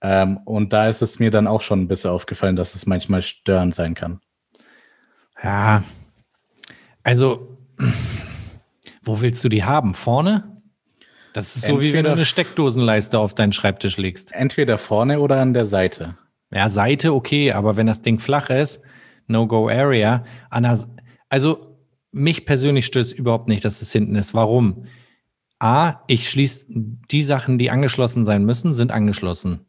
[0.00, 3.22] Ähm, und da ist es mir dann auch schon ein bisschen aufgefallen, dass es manchmal
[3.22, 4.20] störend sein kann.
[5.42, 5.84] Ja,
[7.02, 7.56] also,
[9.02, 9.94] wo willst du die haben?
[9.94, 10.55] Vorne?
[11.36, 14.32] Das ist so, entweder, wie wenn du eine Steckdosenleiste auf deinen Schreibtisch legst.
[14.32, 16.16] Entweder vorne oder an der Seite.
[16.50, 18.80] Ja, Seite okay, aber wenn das Ding flach ist,
[19.26, 20.24] No-Go-Area,
[21.28, 21.76] also
[22.10, 24.32] mich persönlich stößt überhaupt nicht, dass es hinten ist.
[24.32, 24.86] Warum?
[25.58, 29.66] A, ich schließe die Sachen, die angeschlossen sein müssen, sind angeschlossen.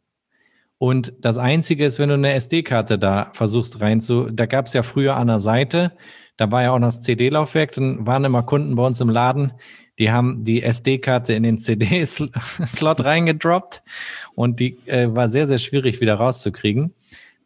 [0.78, 4.72] Und das Einzige ist, wenn du eine SD-Karte da versuchst rein zu, da gab es
[4.72, 5.92] ja früher an der Seite,
[6.38, 9.52] da war ja auch noch das CD-Laufwerk, dann waren immer Kunden bei uns im Laden,
[9.98, 13.82] die haben die SD-Karte in den CD-Slot reingedroppt
[14.34, 16.94] und die äh, war sehr, sehr schwierig wieder rauszukriegen.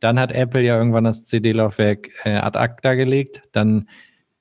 [0.00, 3.42] Dann hat Apple ja irgendwann das CD-Laufwerk äh, ad acta gelegt.
[3.52, 3.88] Dann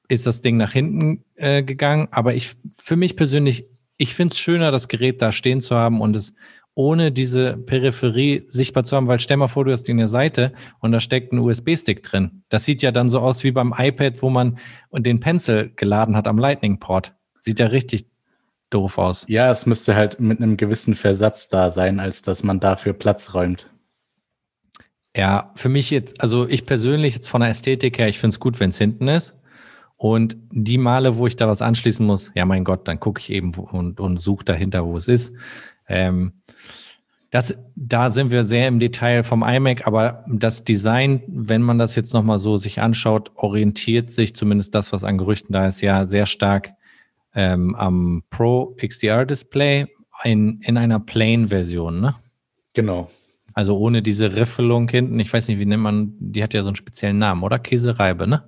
[0.07, 2.07] ist das Ding nach hinten äh, gegangen.
[2.11, 6.01] Aber ich, für mich persönlich, ich finde es schöner, das Gerät da stehen zu haben
[6.01, 6.33] und es
[6.73, 10.07] ohne diese Peripherie sichtbar zu haben, weil stell mal vor, du hast die in der
[10.07, 12.43] Seite und da steckt ein USB-Stick drin.
[12.49, 14.57] Das sieht ja dann so aus wie beim iPad, wo man
[14.91, 17.13] den Pencil geladen hat am Lightning-Port.
[17.41, 18.05] Sieht ja richtig
[18.69, 19.25] doof aus.
[19.27, 23.33] Ja, es müsste halt mit einem gewissen Versatz da sein, als dass man dafür Platz
[23.33, 23.69] räumt.
[25.15, 28.39] Ja, für mich jetzt, also ich persönlich jetzt von der Ästhetik her, ich finde es
[28.39, 29.35] gut, wenn es hinten ist.
[29.97, 33.29] Und die Male, wo ich da was anschließen muss, ja mein Gott, dann gucke ich
[33.29, 35.35] eben und, und suche dahinter, wo es ist.
[35.87, 36.41] Ähm,
[37.29, 41.95] das, da sind wir sehr im Detail vom iMac, aber das Design, wenn man das
[41.95, 46.05] jetzt nochmal so sich anschaut, orientiert sich zumindest das, was an Gerüchten da ist, ja
[46.05, 46.73] sehr stark
[47.35, 49.87] ähm, am Pro XDR Display
[50.23, 52.15] in, in einer Plain-Version, ne?
[52.73, 53.09] Genau.
[53.53, 55.19] Also ohne diese Riffelung hinten.
[55.19, 57.59] Ich weiß nicht, wie nennt man, die hat ja so einen speziellen Namen, oder?
[57.59, 58.43] Käsereibe, ne?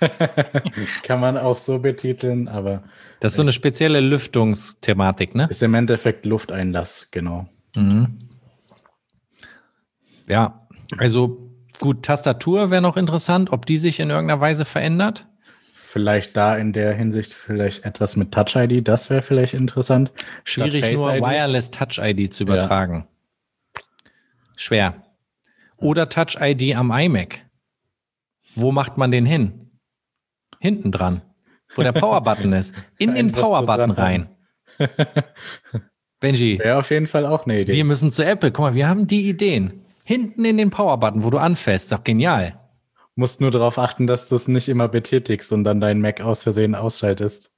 [1.02, 2.82] Kann man auch so betiteln, aber.
[3.20, 5.46] Das ist so eine spezielle Lüftungsthematik, ne?
[5.50, 7.46] Ist im Endeffekt Lufteinlass, genau.
[7.76, 8.18] Mhm.
[10.26, 10.66] Ja,
[10.98, 11.50] also
[11.80, 15.26] gut, Tastatur wäre noch interessant, ob die sich in irgendeiner Weise verändert
[15.94, 20.10] vielleicht da in der Hinsicht vielleicht etwas mit Touch ID, das wäre vielleicht interessant.
[20.42, 23.06] Schwierig nur Wireless Touch ID zu übertragen.
[23.76, 23.82] Ja.
[24.56, 24.94] Schwer.
[25.76, 27.42] Oder Touch ID am iMac.
[28.56, 29.70] Wo macht man den hin?
[30.58, 31.22] Hinten dran,
[31.76, 32.74] wo der Power-Button ist.
[32.98, 34.28] In den Power-Button rein.
[36.18, 36.58] Benji.
[36.58, 37.72] Wäre auf jeden Fall auch eine Idee.
[37.72, 38.50] Wir müssen zu Apple.
[38.50, 39.84] Guck mal, wir haben die Ideen.
[40.02, 41.84] Hinten in den Power-Button, wo du anfährst.
[41.84, 42.58] Ist doch genial
[43.16, 46.42] musst nur darauf achten, dass du es nicht immer betätigst und dann deinen Mac aus
[46.42, 47.54] Versehen ausschaltest.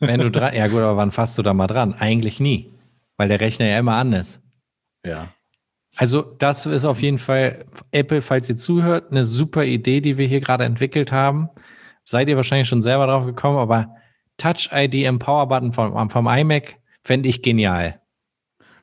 [0.00, 1.94] Wenn du dran, ja gut, aber wann fasst du da mal dran?
[1.94, 2.74] Eigentlich nie,
[3.16, 4.42] weil der Rechner ja immer an ist.
[5.06, 5.28] Ja.
[5.96, 10.26] Also das ist auf jeden Fall Apple, falls ihr zuhört, eine super Idee, die wir
[10.26, 11.50] hier gerade entwickelt haben.
[12.04, 13.94] Seid ihr wahrscheinlich schon selber drauf gekommen, aber
[14.38, 18.00] Touch ID im Power Button vom, vom iMac fände ich genial.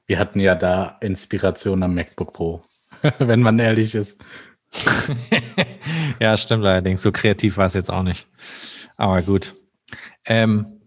[0.05, 2.61] Wir hatten ja da Inspiration am MacBook Pro,
[3.19, 4.23] wenn man ehrlich ist.
[6.19, 7.01] ja, stimmt allerdings.
[7.01, 8.27] So kreativ war es jetzt auch nicht.
[8.97, 9.53] Aber gut.
[10.25, 10.81] Ähm,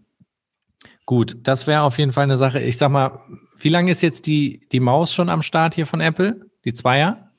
[1.05, 2.59] gut, das wäre auf jeden Fall eine Sache.
[2.59, 3.19] Ich sag mal,
[3.57, 6.49] wie lange ist jetzt die, die Maus schon am Start hier von Apple?
[6.65, 7.31] Die Zweier?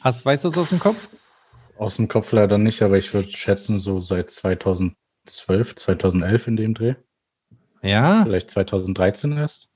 [0.00, 1.08] Hast, weißt du es aus dem Kopf?
[1.76, 4.96] Aus dem Kopf leider nicht, aber ich würde schätzen, so seit 2012,
[5.76, 6.94] 2011 in dem Dreh.
[7.82, 8.22] Ja.
[8.24, 9.70] Vielleicht 2013 erst.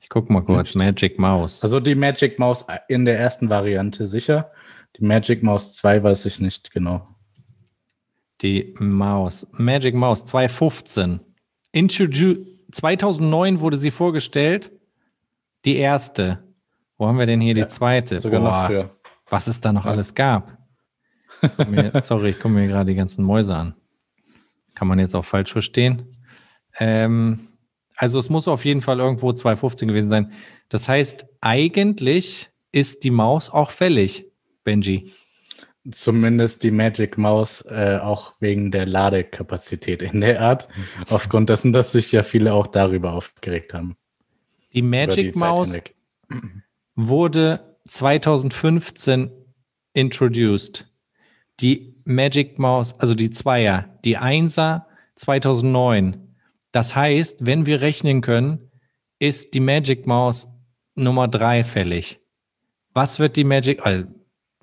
[0.00, 0.74] Ich gucke mal kurz.
[0.74, 1.62] Magic Mouse.
[1.62, 4.50] Also die Magic Mouse in der ersten Variante sicher.
[4.96, 7.06] Die Magic Mouse 2 weiß ich nicht genau.
[8.42, 9.46] Die Maus.
[9.52, 11.20] Magic Mouse 2015.
[11.72, 14.72] Introdu 2009 wurde sie vorgestellt.
[15.64, 16.44] Die erste.
[16.96, 18.18] Wo haben wir denn hier ja, die zweite?
[18.18, 18.96] Sogar Boah, noch früher.
[19.30, 19.92] Was es da noch ja.
[19.92, 20.58] alles gab.
[22.00, 23.74] Sorry, ich komme mir gerade die ganzen Mäuse an.
[24.74, 26.16] Kann man jetzt auch falsch verstehen.
[26.78, 27.48] Ähm,
[27.96, 30.32] also es muss auf jeden Fall irgendwo 2015 gewesen sein.
[30.68, 34.27] Das heißt, eigentlich ist die Maus auch fällig.
[34.68, 35.12] Benji?
[35.90, 40.68] Zumindest die Magic Mouse äh, auch wegen der Ladekapazität in der Art.
[41.08, 43.96] Aufgrund dessen, dass sich ja viele auch darüber aufgeregt haben.
[44.74, 45.80] Die Magic die Mouse
[46.94, 49.30] wurde 2015
[49.94, 50.86] introduced.
[51.60, 56.34] Die Magic Mouse, also die Zweier, die Einser 2009.
[56.72, 58.70] Das heißt, wenn wir rechnen können,
[59.18, 60.46] ist die Magic Mouse
[60.94, 62.20] Nummer drei fällig.
[62.92, 64.04] Was wird die Magic, also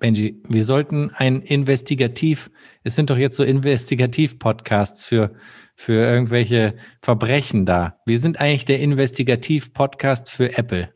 [0.06, 2.52] Benji, wir sollten ein Investigativ,
[2.84, 5.34] es sind doch jetzt so Investigativ-Podcasts für,
[5.76, 8.00] für irgendwelche Verbrechen da.
[8.06, 10.94] Wir sind eigentlich der Investigativ-Podcast für Apple.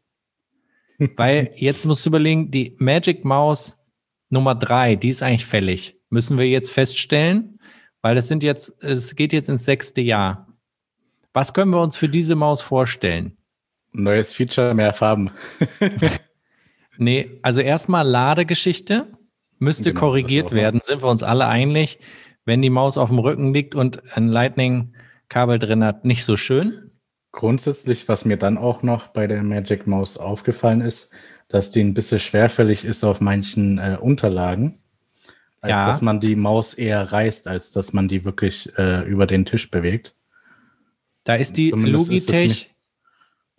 [1.18, 3.80] Weil jetzt musst du überlegen, die Magic Mouse
[4.30, 5.97] Nummer drei, die ist eigentlich fällig.
[6.12, 7.60] Müssen wir jetzt feststellen,
[8.03, 10.55] weil es sind jetzt, es geht jetzt ins sechste Jahr.
[11.34, 13.39] Was können wir uns für diese Maus vorstellen?
[13.91, 15.32] Neues Feature, mehr Farben.
[16.99, 19.07] nee, also erstmal Ladegeschichte
[19.57, 21.99] müsste genau, korrigiert werden, sind wir uns alle einig.
[22.45, 26.91] Wenn die Maus auf dem Rücken liegt und ein Lightning-Kabel drin hat, nicht so schön.
[27.31, 31.11] Grundsätzlich, was mir dann auch noch bei der Magic Mouse aufgefallen ist,
[31.47, 34.77] dass die ein bisschen schwerfällig ist auf manchen äh, Unterlagen.
[35.61, 35.87] Als ja.
[35.87, 39.69] dass man die Maus eher reißt, als dass man die wirklich äh, über den Tisch
[39.69, 40.15] bewegt.
[41.25, 42.68] Da ist die Logitech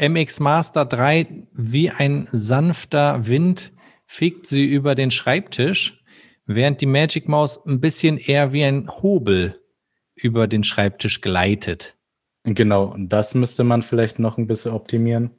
[0.00, 3.72] MX Master 3 wie ein sanfter Wind
[4.06, 6.02] fegt sie über den Schreibtisch,
[6.46, 9.60] während die Magic Maus ein bisschen eher wie ein Hobel
[10.14, 11.96] über den Schreibtisch gleitet.
[12.44, 15.32] Genau, und das müsste man vielleicht noch ein bisschen optimieren.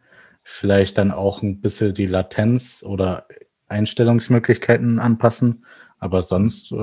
[0.43, 3.27] Vielleicht dann auch ein bisschen die Latenz oder
[3.67, 5.65] Einstellungsmöglichkeiten anpassen.
[5.97, 6.75] Aber sonst, äh,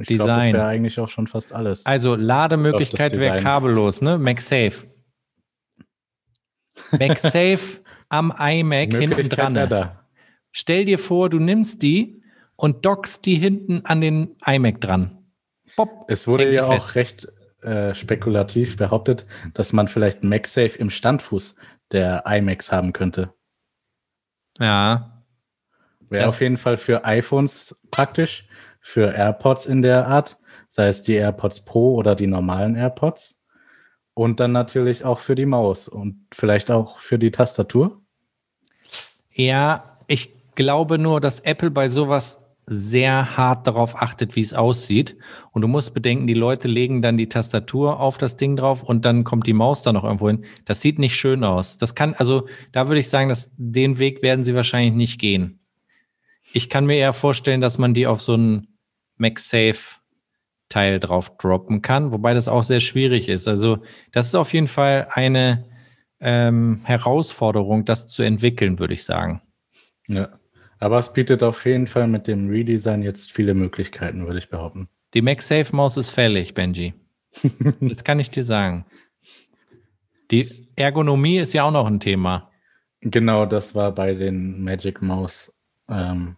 [0.00, 1.86] ich glaube, das wäre eigentlich auch schon fast alles.
[1.86, 4.18] Also Lademöglichkeit wäre kabellos, ne?
[4.18, 4.86] MagSafe.
[6.92, 9.90] MagSafe am iMac hinten dran.
[10.52, 12.22] Stell dir vor, du nimmst die
[12.56, 15.18] und dockst die hinten an den iMac dran.
[15.76, 17.28] Pop, es wurde ja auch recht
[17.62, 21.56] äh, spekulativ behauptet, dass man vielleicht MagSafe im Standfuß
[21.92, 23.32] der iMacs haben könnte.
[24.58, 25.22] Ja.
[26.08, 28.46] Wäre auf jeden Fall für iPhones praktisch,
[28.80, 33.35] für AirPods in der Art, sei es die AirPods Pro oder die normalen AirPods.
[34.18, 38.00] Und dann natürlich auch für die Maus und vielleicht auch für die Tastatur.
[39.30, 45.18] Ja, ich glaube nur, dass Apple bei sowas sehr hart darauf achtet, wie es aussieht.
[45.52, 49.04] Und du musst bedenken, die Leute legen dann die Tastatur auf das Ding drauf und
[49.04, 50.46] dann kommt die Maus da noch irgendwo hin.
[50.64, 51.76] Das sieht nicht schön aus.
[51.76, 55.60] Das kann, also da würde ich sagen, dass den Weg werden sie wahrscheinlich nicht gehen.
[56.54, 58.78] Ich kann mir eher vorstellen, dass man die auf so einen
[59.18, 60.00] MagSafe
[60.68, 63.46] Teil drauf droppen kann, wobei das auch sehr schwierig ist.
[63.46, 63.78] Also
[64.12, 65.64] das ist auf jeden Fall eine
[66.20, 69.42] ähm, Herausforderung, das zu entwickeln, würde ich sagen.
[70.08, 70.38] Ja,
[70.78, 74.88] aber es bietet auf jeden Fall mit dem Redesign jetzt viele Möglichkeiten, würde ich behaupten.
[75.14, 76.94] Die MagSafe-Maus ist fällig, Benji.
[77.80, 78.86] das kann ich dir sagen.
[80.30, 82.50] Die Ergonomie ist ja auch noch ein Thema.
[83.00, 85.54] Genau, das war bei den Magic Mouse
[85.88, 86.36] ähm,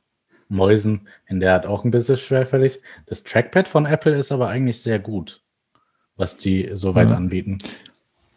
[0.49, 2.80] Mäusen in der Art auch ein bisschen schwerfällig.
[3.07, 5.42] Das Trackpad von Apple ist aber eigentlich sehr gut,
[6.16, 7.14] was die soweit mhm.
[7.14, 7.59] anbieten.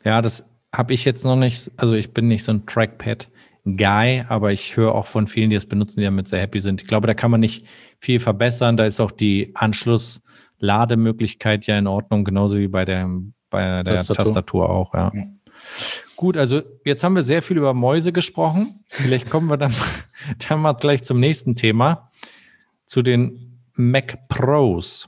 [0.04, 1.72] Ja, das habe ich jetzt noch nicht.
[1.78, 5.66] Also ich bin nicht so ein Trackpad-Guy, aber ich höre auch von vielen, die es
[5.66, 6.82] benutzen, die damit sehr happy sind.
[6.82, 7.66] Ich glaube, da kann man nicht
[8.00, 8.76] viel verbessern.
[8.78, 13.10] Da ist auch die Anschluss-Lademöglichkeit ja in Ordnung, genauso wie bei der,
[13.50, 15.12] bei der Tastatur, Tastatur auch, ja.
[15.14, 15.24] ja.
[16.22, 18.84] Gut, also jetzt haben wir sehr viel über Mäuse gesprochen.
[18.90, 19.74] Vielleicht kommen wir dann,
[20.50, 22.12] dann mal gleich zum nächsten Thema,
[22.86, 25.08] zu den Mac Pros.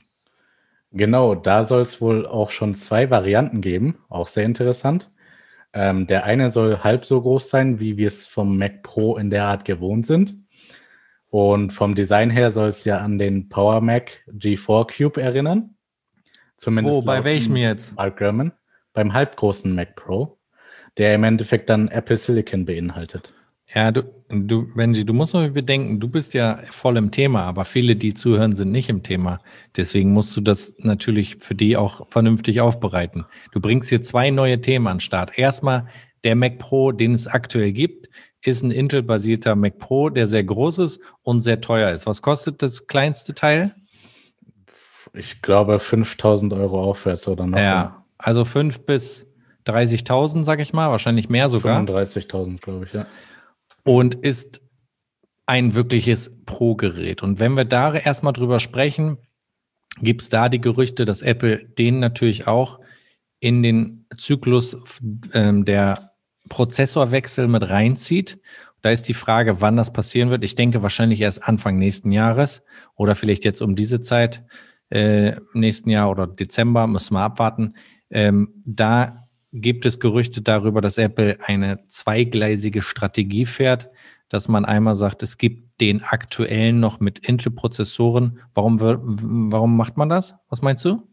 [0.90, 5.12] Genau, da soll es wohl auch schon zwei Varianten geben, auch sehr interessant.
[5.72, 9.30] Ähm, der eine soll halb so groß sein, wie wir es vom Mac Pro in
[9.30, 10.36] der Art gewohnt sind.
[11.30, 15.76] Und vom Design her soll es ja an den Power Mac G4 Cube erinnern.
[16.56, 17.94] Zumindest oh, bei welchem jetzt?
[17.96, 18.52] Mark Gurman.
[18.92, 20.38] Beim halbgroßen Mac Pro
[20.98, 23.32] der im Endeffekt dann Apple Silicon beinhaltet.
[23.74, 27.64] Ja, du, du, Benji, du musst noch bedenken, du bist ja voll im Thema, aber
[27.64, 29.40] viele, die zuhören, sind nicht im Thema.
[29.76, 33.24] Deswegen musst du das natürlich für die auch vernünftig aufbereiten.
[33.52, 35.38] Du bringst hier zwei neue Themen an den Start.
[35.38, 35.86] Erstmal
[36.24, 38.08] der Mac Pro, den es aktuell gibt,
[38.42, 42.06] ist ein Intel-basierter Mac Pro, der sehr groß ist und sehr teuer ist.
[42.06, 43.74] Was kostet das kleinste Teil?
[45.14, 47.58] Ich glaube 5000 Euro aufwärts oder noch.
[47.58, 49.33] Ja, also 5 bis
[49.66, 51.80] 30.000, sag ich mal, wahrscheinlich mehr sogar.
[51.80, 53.06] 35.000, glaube ich, ja.
[53.84, 54.62] Und ist
[55.46, 57.22] ein wirkliches Pro-Gerät.
[57.22, 59.18] Und wenn wir da erstmal drüber sprechen,
[60.00, 62.80] gibt es da die Gerüchte, dass Apple den natürlich auch
[63.40, 64.76] in den Zyklus
[65.32, 66.12] ähm, der
[66.48, 68.40] Prozessorwechsel mit reinzieht.
[68.80, 70.44] Da ist die Frage, wann das passieren wird.
[70.44, 72.62] Ich denke wahrscheinlich erst Anfang nächsten Jahres
[72.94, 74.44] oder vielleicht jetzt um diese Zeit
[74.90, 77.74] äh, nächsten Jahr oder Dezember, müssen wir abwarten.
[78.10, 79.23] Ähm, da
[79.54, 83.88] gibt es Gerüchte darüber, dass Apple eine zweigleisige Strategie fährt,
[84.28, 88.40] dass man einmal sagt, es gibt den aktuellen noch mit Intel-Prozessoren.
[88.52, 90.36] Warum, warum macht man das?
[90.48, 91.06] Was meinst du?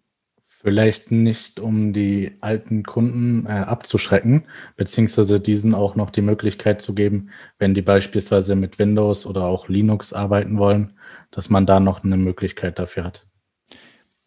[0.50, 6.94] Vielleicht nicht, um die alten Kunden äh, abzuschrecken, beziehungsweise diesen auch noch die Möglichkeit zu
[6.96, 10.94] geben, wenn die beispielsweise mit Windows oder auch Linux arbeiten wollen,
[11.32, 13.26] dass man da noch eine Möglichkeit dafür hat.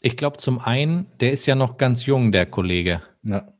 [0.00, 3.02] Ich glaube, zum einen, der ist ja noch ganz jung, der Kollege.
[3.22, 3.53] Ja.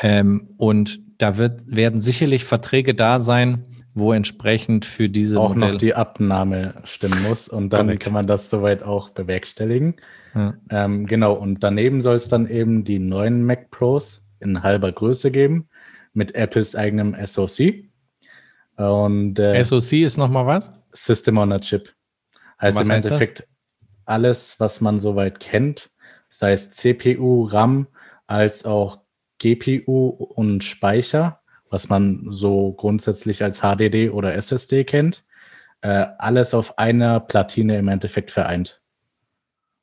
[0.00, 5.72] Ähm, und da wird, werden sicherlich Verträge da sein, wo entsprechend für diese auch Modelle
[5.72, 8.02] noch die Abnahme stimmen muss und dann Correct.
[8.02, 9.94] kann man das soweit auch bewerkstelligen.
[10.34, 10.54] Ja.
[10.68, 15.30] Ähm, genau, und daneben soll es dann eben die neuen Mac Pros in halber Größe
[15.30, 15.68] geben
[16.12, 17.86] mit Apples eigenem SoC.
[18.76, 20.70] Und, äh, SoC ist nochmal was?
[20.92, 21.90] System on a Chip.
[22.60, 23.48] Heißt im Endeffekt das?
[24.04, 25.90] alles, was man soweit kennt,
[26.28, 27.86] sei es CPU, RAM,
[28.26, 28.98] als auch
[29.38, 35.24] GPU und Speicher, was man so grundsätzlich als HDD oder SSD kennt,
[35.82, 38.80] äh, alles auf einer Platine im Endeffekt vereint.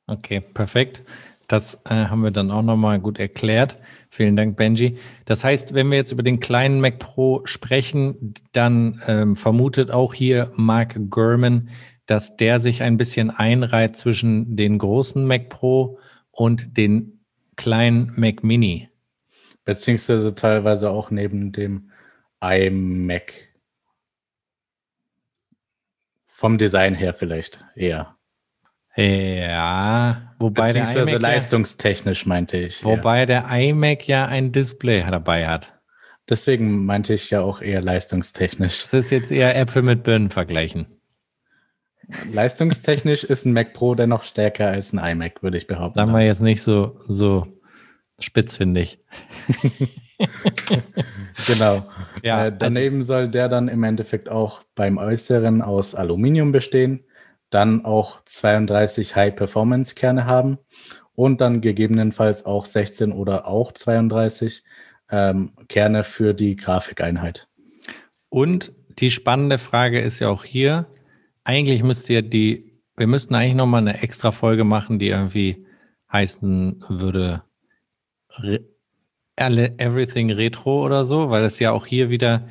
[0.06, 1.02] Okay, perfekt.
[1.48, 3.76] Das äh, haben wir dann auch nochmal gut erklärt.
[4.10, 4.98] Vielen Dank, Benji.
[5.24, 10.14] Das heißt, wenn wir jetzt über den kleinen Mac Pro sprechen, dann ähm, vermutet auch
[10.14, 11.68] hier Mark Gurman,
[12.06, 15.98] dass der sich ein bisschen einreiht zwischen den großen Mac Pro
[16.30, 17.24] und den
[17.56, 18.88] kleinen Mac Mini.
[19.64, 21.90] Beziehungsweise teilweise auch neben dem
[22.40, 23.32] iMac.
[26.26, 28.16] Vom Design her vielleicht eher.
[28.96, 32.84] Ja, wobei der iMac leistungstechnisch ja, meinte ich.
[32.84, 33.26] Wobei ja.
[33.26, 35.72] der iMac ja ein Display dabei hat.
[36.28, 38.82] Deswegen meinte ich ja auch eher leistungstechnisch.
[38.82, 40.86] Das ist jetzt eher Äpfel mit Birnen vergleichen.
[42.30, 45.94] Leistungstechnisch ist ein Mac Pro dennoch stärker als ein iMac, würde ich behaupten.
[45.94, 47.46] Sagen wir jetzt nicht so, so
[48.20, 48.98] spitz, finde ich.
[51.46, 51.82] genau.
[52.22, 57.04] Ja, äh, daneben also, soll der dann im Endeffekt auch beim Äußeren aus Aluminium bestehen,
[57.50, 60.58] dann auch 32 High-Performance-Kerne haben
[61.14, 64.64] und dann gegebenenfalls auch 16 oder auch 32
[65.10, 67.48] ähm, Kerne für die Grafikeinheit.
[68.28, 70.86] Und die spannende Frage ist ja auch hier,
[71.44, 75.64] eigentlich müsste ja die, wir müssten eigentlich nochmal eine extra Folge machen, die irgendwie
[76.12, 77.43] heißen würde,
[78.38, 78.60] Re
[79.36, 82.46] Everything Retro oder so, weil es ja auch hier wieder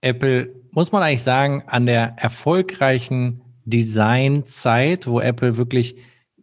[0.00, 5.96] Apple, muss man eigentlich sagen, an der erfolgreichen Designzeit, wo Apple wirklich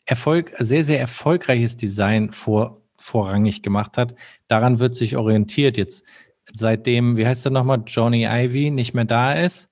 [0.06, 4.16] Erfolg, sehr, sehr erfolgreiches Design vor, vorrangig gemacht hat,
[4.48, 5.78] daran wird sich orientiert.
[5.78, 6.04] Jetzt
[6.54, 9.70] seitdem, wie heißt der nochmal, Johnny Ivy nicht mehr da ist,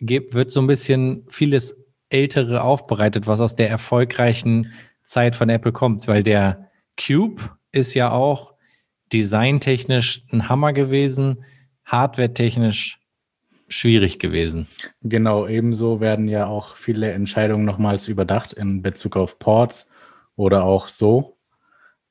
[0.00, 1.76] wird so ein bisschen vieles
[2.08, 4.72] Ältere aufbereitet, was aus der erfolgreichen
[5.04, 7.42] Zeit von Apple kommt, weil der Cube
[7.72, 8.54] ist ja auch
[9.12, 11.44] designtechnisch ein Hammer gewesen,
[11.84, 13.00] hardwaretechnisch
[13.68, 14.66] schwierig gewesen.
[15.02, 19.90] Genau, ebenso werden ja auch viele Entscheidungen nochmals überdacht in Bezug auf Ports
[20.36, 21.36] oder auch so.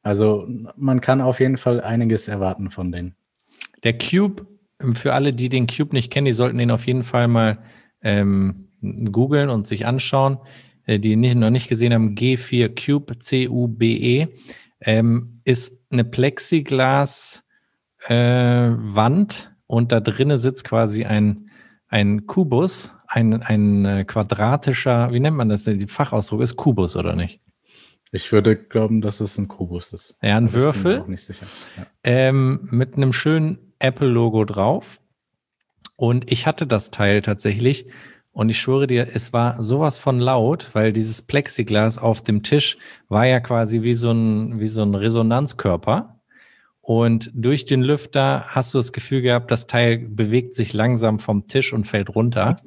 [0.01, 3.16] Also man kann auf jeden Fall einiges erwarten von denen.
[3.84, 4.47] Der Cube,
[4.93, 7.60] für alle, die den Cube nicht kennen, die sollten den auf jeden Fall mal
[8.01, 8.70] ähm,
[9.12, 10.38] googeln und sich anschauen,
[10.86, 14.28] äh, die nicht, noch nicht gesehen haben, G4 Cube, C-U-B-E,
[14.82, 17.41] ähm, ist eine Plexiglas-Wand
[18.07, 21.49] äh, und da drinnen sitzt quasi ein,
[21.87, 25.63] ein Kubus, ein, ein äh, quadratischer, wie nennt man das?
[25.63, 27.41] Der Fachausdruck ist Kubus, oder nicht?
[28.11, 30.19] Ich würde glauben, dass es ein Kubus ist.
[30.21, 31.03] Ja, ein Würfel.
[31.07, 31.87] Ja.
[32.03, 35.01] Ähm, mit einem schönen Apple-Logo drauf.
[35.95, 37.87] Und ich hatte das Teil tatsächlich.
[38.34, 42.77] Und ich schwöre dir, es war sowas von laut, weil dieses Plexiglas auf dem Tisch
[43.07, 46.19] war ja quasi wie so ein, wie so ein Resonanzkörper.
[46.82, 51.45] Und durch den Lüfter hast du das Gefühl gehabt, das Teil bewegt sich langsam vom
[51.45, 52.61] Tisch und fällt runter.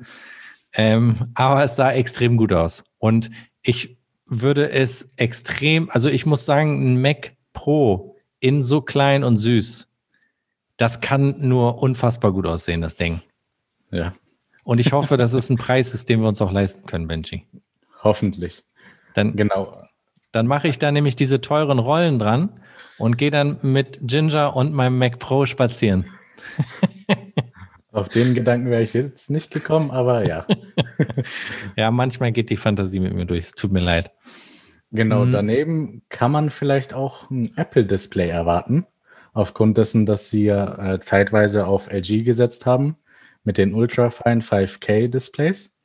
[0.72, 2.84] Ähm, aber es sah extrem gut aus.
[2.98, 3.30] Und
[3.62, 3.96] ich
[4.28, 9.88] würde es extrem, also ich muss sagen, ein Mac Pro in so klein und süß
[10.82, 13.20] das kann nur unfassbar gut aussehen, das Ding.
[13.92, 14.14] Ja.
[14.64, 17.46] Und ich hoffe, dass es ein Preis ist, den wir uns auch leisten können, Benji.
[18.02, 18.64] Hoffentlich.
[19.14, 19.82] Dann, genau.
[20.32, 22.60] Dann mache ich da nämlich diese teuren Rollen dran
[22.98, 26.06] und gehe dann mit Ginger und meinem Mac Pro spazieren.
[27.92, 30.46] Auf den Gedanken wäre ich jetzt nicht gekommen, aber ja.
[31.76, 33.44] ja, manchmal geht die Fantasie mit mir durch.
[33.44, 34.10] Es tut mir leid.
[34.92, 35.32] Genau, mhm.
[35.32, 38.86] daneben kann man vielleicht auch ein Apple-Display erwarten
[39.34, 42.96] aufgrund dessen, dass sie ja äh, zeitweise auf LG gesetzt haben
[43.44, 45.76] mit den Ultrafine 5K Displays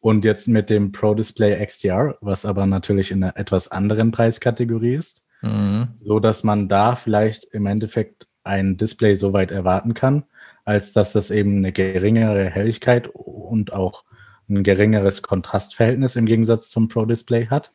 [0.00, 4.94] und jetzt mit dem Pro Display XDR, was aber natürlich in einer etwas anderen Preiskategorie
[4.94, 5.88] ist, mhm.
[6.04, 10.24] so dass man da vielleicht im Endeffekt ein Display so weit erwarten kann,
[10.64, 14.04] als dass das eben eine geringere Helligkeit und auch
[14.48, 17.72] ein geringeres Kontrastverhältnis im Gegensatz zum Pro Display hat.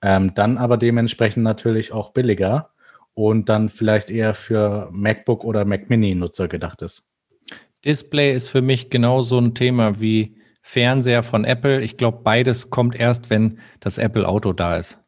[0.00, 2.70] Ähm, dann aber dementsprechend natürlich auch billiger
[3.14, 7.08] und dann vielleicht eher für MacBook oder Mac Mini-Nutzer gedacht ist.
[7.84, 11.82] Display ist für mich genauso ein Thema wie Fernseher von Apple.
[11.82, 15.00] Ich glaube, beides kommt erst, wenn das Apple Auto da ist.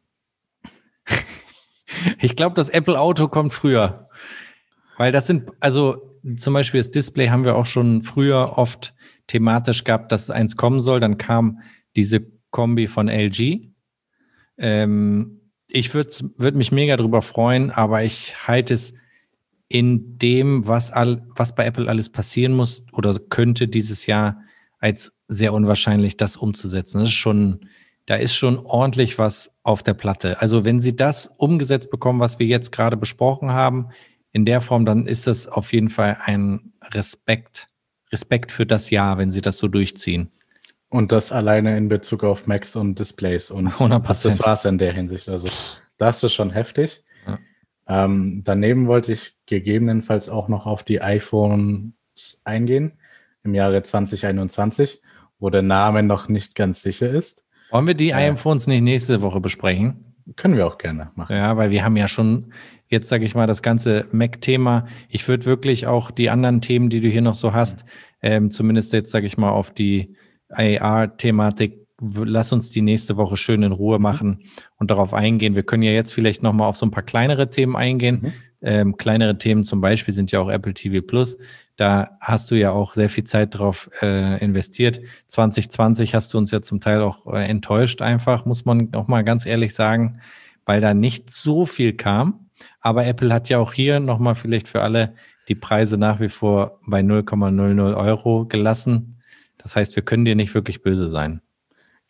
[2.19, 4.09] ich glaube, das Apple Auto kommt früher.
[4.97, 8.93] Weil das sind, also zum Beispiel das Display haben wir auch schon früher oft
[9.27, 10.99] thematisch gehabt, dass eins kommen soll.
[10.99, 11.61] Dann kam
[11.95, 13.71] diese Kombi von LG.
[14.57, 18.95] Ähm, ich würde würd mich mega drüber freuen, aber ich halte es
[19.67, 24.41] in dem, was, all, was bei Apple alles passieren muss oder könnte dieses Jahr,
[24.79, 26.99] als sehr unwahrscheinlich, das umzusetzen.
[26.99, 27.61] Das ist schon,
[28.05, 30.39] da ist schon ordentlich was auf der Platte.
[30.41, 33.89] Also wenn Sie das umgesetzt bekommen, was wir jetzt gerade besprochen haben,
[34.31, 37.67] in der Form, dann ist das auf jeden Fall ein Respekt,
[38.11, 40.29] Respekt für das Jahr, wenn Sie das so durchziehen.
[40.89, 43.49] Und das alleine in Bezug auf Macs und Displays.
[43.49, 44.23] Und 100%.
[44.23, 45.29] das war es in der Hinsicht.
[45.29, 45.47] Also
[45.97, 47.04] das ist schon heftig.
[47.87, 51.93] Ähm, daneben wollte ich gegebenenfalls auch noch auf die iPhones
[52.43, 52.93] eingehen
[53.43, 55.01] im Jahre 2021,
[55.39, 57.43] wo der Name noch nicht ganz sicher ist.
[57.71, 60.15] Wollen wir die äh, iPhones nicht nächste Woche besprechen?
[60.35, 61.35] Können wir auch gerne machen.
[61.35, 62.51] Ja, weil wir haben ja schon
[62.87, 64.87] jetzt, sage ich mal, das ganze Mac-Thema.
[65.07, 67.85] Ich würde wirklich auch die anderen Themen, die du hier noch so hast,
[68.21, 70.15] ähm, zumindest jetzt, sage ich mal, auf die
[70.49, 74.43] AR-Thematik lass uns die nächste Woche schön in Ruhe machen
[74.77, 75.55] und darauf eingehen.
[75.55, 78.19] Wir können ja jetzt vielleicht nochmal auf so ein paar kleinere Themen eingehen.
[78.21, 78.33] Mhm.
[78.61, 81.37] Ähm, kleinere Themen zum Beispiel sind ja auch Apple TV Plus.
[81.77, 85.01] Da hast du ja auch sehr viel Zeit drauf äh, investiert.
[85.27, 89.23] 2020 hast du uns ja zum Teil auch äh, enttäuscht, einfach, muss man auch mal
[89.23, 90.19] ganz ehrlich sagen,
[90.65, 92.49] weil da nicht so viel kam.
[92.79, 95.15] Aber Apple hat ja auch hier nochmal vielleicht für alle
[95.47, 99.17] die Preise nach wie vor bei 0,00 Euro gelassen.
[99.57, 101.41] Das heißt, wir können dir nicht wirklich böse sein.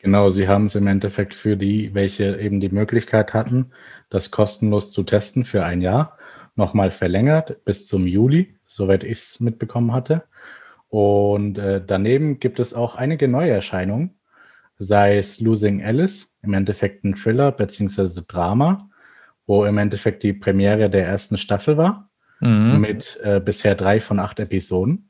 [0.06, 3.72] Genau, sie haben es im Endeffekt für die, welche eben die Möglichkeit hatten,
[4.12, 6.20] das kostenlos zu testen für ein Jahr,
[6.56, 10.22] nochmal verlängert bis zum Juli, soweit ich es mitbekommen hatte.
[10.90, 14.14] Und äh, daneben gibt es auch einige Neuerscheinungen,
[14.78, 18.22] sei es Losing Alice, im Endeffekt ein Thriller bzw.
[18.28, 18.88] Drama,
[19.48, 22.80] wo im Endeffekt die Premiere der ersten Staffel war, mhm.
[22.80, 25.10] mit äh, bisher drei von acht Episoden.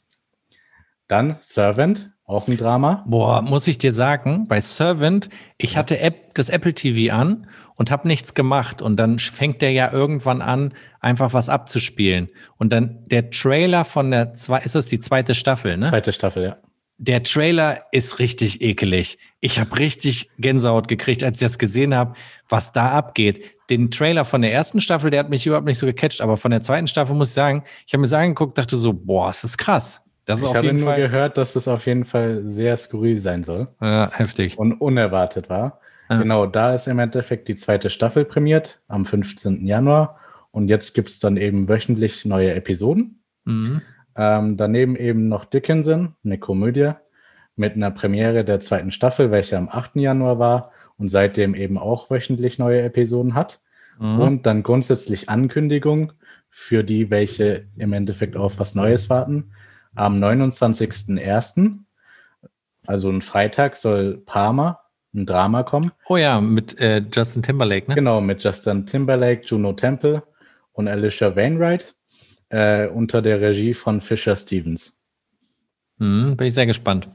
[1.09, 3.03] Dann Servant, auch ein Drama.
[3.07, 7.91] Boah, muss ich dir sagen, bei Servant, ich hatte App, das Apple TV an und
[7.91, 8.81] habe nichts gemacht.
[8.81, 12.29] Und dann fängt der ja irgendwann an, einfach was abzuspielen.
[12.57, 15.89] Und dann der Trailer von der zwei, ist das die zweite Staffel, ne?
[15.89, 16.57] Zweite Staffel, ja.
[16.97, 19.17] Der Trailer ist richtig ekelig.
[19.41, 22.13] Ich habe richtig Gänsehaut gekriegt, als ich das gesehen habe,
[22.47, 23.43] was da abgeht.
[23.69, 26.51] Den Trailer von der ersten Staffel, der hat mich überhaupt nicht so gecatcht, aber von
[26.51, 29.43] der zweiten Staffel muss ich sagen, ich habe mir das angeguckt, dachte so, boah, das
[29.43, 30.04] ist krass.
[30.25, 32.75] Das ist ich auf habe jeden nur Fall gehört, dass das auf jeden Fall sehr
[32.77, 33.67] skurril sein soll.
[33.79, 34.57] Ja, heftig.
[34.57, 35.79] Und unerwartet war.
[36.09, 36.19] Ja.
[36.19, 39.65] Genau, da ist im Endeffekt die zweite Staffel prämiert am 15.
[39.65, 40.19] Januar.
[40.51, 43.21] Und jetzt gibt es dann eben wöchentlich neue Episoden.
[43.43, 43.81] Mhm.
[44.15, 46.93] Ähm, daneben eben noch Dickinson, eine Komödie,
[47.55, 49.97] mit einer Premiere der zweiten Staffel, welche am 8.
[49.97, 53.61] Januar war und seitdem eben auch wöchentlich neue Episoden hat.
[53.99, 54.19] Mhm.
[54.19, 56.13] Und dann grundsätzlich Ankündigung
[56.49, 59.51] für die, welche im Endeffekt auf was Neues warten.
[59.95, 61.79] Am 29.01.,
[62.85, 64.79] also ein Freitag, soll Parma
[65.15, 65.91] ein Drama kommen.
[66.07, 67.95] Oh ja, mit äh, Justin Timberlake, ne?
[67.95, 70.23] Genau, mit Justin Timberlake, Juno Temple
[70.73, 71.95] und Alicia Wainwright
[72.49, 74.99] äh, unter der Regie von Fisher Stevens.
[75.99, 77.07] Hm, bin ich sehr gespannt.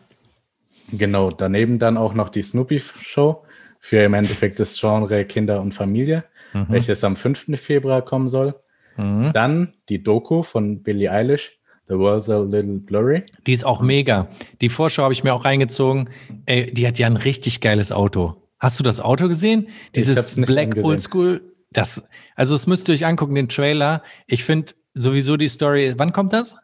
[0.92, 3.44] Genau, daneben dann auch noch die Snoopy Show
[3.78, 6.66] für im Endeffekt das Genre Kinder und Familie, mhm.
[6.68, 7.60] welches am 5.
[7.60, 8.54] Februar kommen soll.
[8.96, 9.32] Mhm.
[9.32, 11.59] Dann die Doku von Billie Eilish,
[11.90, 13.24] The World's a Little Blurry.
[13.48, 14.28] Die ist auch mega.
[14.60, 16.08] Die Vorschau habe ich mir auch reingezogen.
[16.46, 18.36] Ey, die hat ja ein richtig geiles Auto.
[18.60, 19.68] Hast du das Auto gesehen?
[19.96, 21.42] Dieses Black Oldschool.
[21.72, 24.04] Das, also es müsst ihr euch angucken, den Trailer.
[24.28, 25.94] Ich finde sowieso die Story.
[25.96, 26.56] Wann kommt das?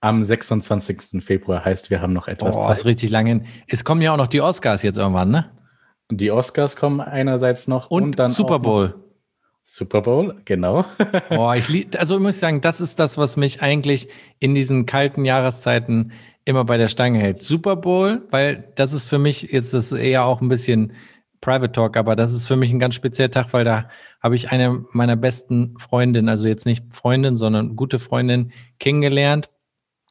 [0.00, 1.24] Am 26.
[1.24, 2.76] Februar heißt, wir haben noch etwas Boah, Zeit.
[2.76, 3.46] ist richtig lange hin.
[3.68, 5.52] Es kommen ja auch noch die Oscars jetzt irgendwann, ne?
[6.10, 9.05] Die Oscars kommen einerseits noch und, und dann Super Bowl.
[9.68, 10.84] Super Bowl, genau.
[11.30, 14.08] oh, ich lieb, also ich muss sagen, das ist das, was mich eigentlich
[14.38, 16.12] in diesen kalten Jahreszeiten
[16.44, 17.42] immer bei der Stange hält.
[17.42, 20.92] Super Bowl, weil das ist für mich jetzt das eher auch ein bisschen
[21.40, 23.88] Private Talk, aber das ist für mich ein ganz spezieller Tag, weil da
[24.22, 29.50] habe ich eine meiner besten Freundinnen, also jetzt nicht Freundin, sondern gute Freundin kennengelernt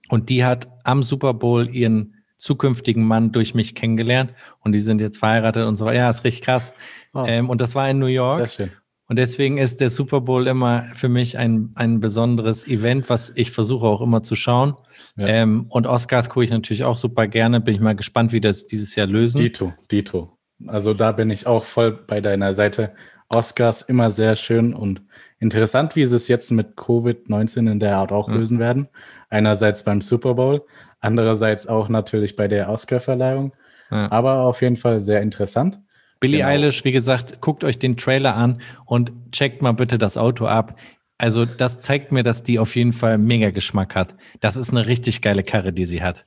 [0.10, 5.00] und die hat am Super Bowl ihren zukünftigen Mann durch mich kennengelernt und die sind
[5.00, 6.00] jetzt verheiratet und so weiter.
[6.00, 6.74] Ja, ist richtig krass.
[7.14, 7.24] Oh.
[7.26, 8.50] Ähm, und das war in New York.
[8.50, 8.72] Sehr schön.
[9.08, 13.52] Und deswegen ist der Super Bowl immer für mich ein, ein besonderes Event, was ich
[13.52, 14.76] versuche auch immer zu schauen.
[15.16, 15.28] Ja.
[15.28, 17.62] Ähm, und Oscars gucke ich natürlich auch super gerne.
[17.62, 19.42] Bin ich mal gespannt, wie das dieses Jahr lösen.
[19.42, 20.38] Dito, Dito.
[20.66, 22.94] Also da bin ich auch voll bei deiner Seite.
[23.30, 25.02] Oscars immer sehr schön und
[25.40, 28.36] interessant, wie sie es jetzt mit Covid-19 in der Art auch mhm.
[28.36, 28.88] lösen werden.
[29.30, 30.66] Einerseits beim Super Bowl,
[31.00, 33.54] andererseits auch natürlich bei der Oscar-Verleihung.
[33.92, 34.12] Ja.
[34.12, 35.80] Aber auf jeden Fall sehr interessant.
[36.20, 36.50] Billie genau.
[36.50, 40.78] Eilish, wie gesagt, guckt euch den Trailer an und checkt mal bitte das Auto ab.
[41.18, 44.16] Also, das zeigt mir, dass die auf jeden Fall mega Geschmack hat.
[44.42, 46.26] Das ist eine richtig geile Karre, die sie hat.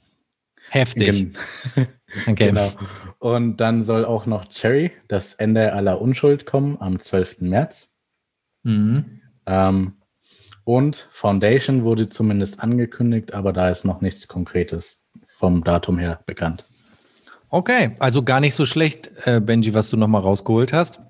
[0.71, 1.37] Heftig.
[2.27, 2.49] Okay.
[2.49, 2.71] Genau.
[3.19, 7.41] Und dann soll auch noch Cherry, das Ende aller Unschuld, kommen am 12.
[7.41, 7.95] März.
[8.63, 9.21] Mhm.
[9.47, 9.93] Ähm,
[10.65, 16.67] und Foundation wurde zumindest angekündigt, aber da ist noch nichts Konkretes vom Datum her bekannt.
[17.51, 21.01] Okay, also gar nicht so schlecht, äh, Benji, was du nochmal rausgeholt hast.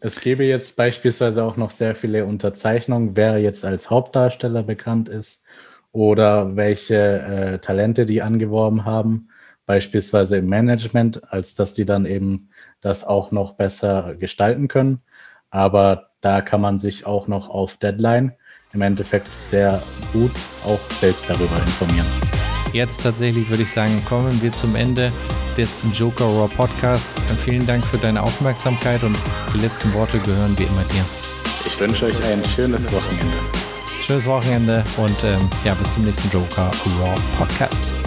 [0.00, 5.44] Es gäbe jetzt beispielsweise auch noch sehr viele Unterzeichnungen, wer jetzt als Hauptdarsteller bekannt ist
[5.92, 9.28] oder welche äh, Talente die angeworben haben,
[9.66, 12.50] beispielsweise im Management, als dass die dann eben
[12.80, 15.02] das auch noch besser gestalten können.
[15.50, 18.32] Aber da kann man sich auch noch auf Deadline
[18.72, 20.32] im Endeffekt sehr gut
[20.64, 22.35] auch selbst darüber informieren.
[22.76, 25.10] Jetzt tatsächlich würde ich sagen, kommen wir zum Ende
[25.56, 27.08] des Joker Raw Podcast.
[27.42, 29.16] Vielen Dank für deine Aufmerksamkeit und
[29.54, 31.02] die letzten Worte gehören wie immer dir.
[31.66, 33.36] Ich wünsche euch ein schönes Wochenende.
[34.02, 36.70] Schönes Wochenende und ähm, ja, bis zum nächsten Joker
[37.00, 38.05] Raw Podcast.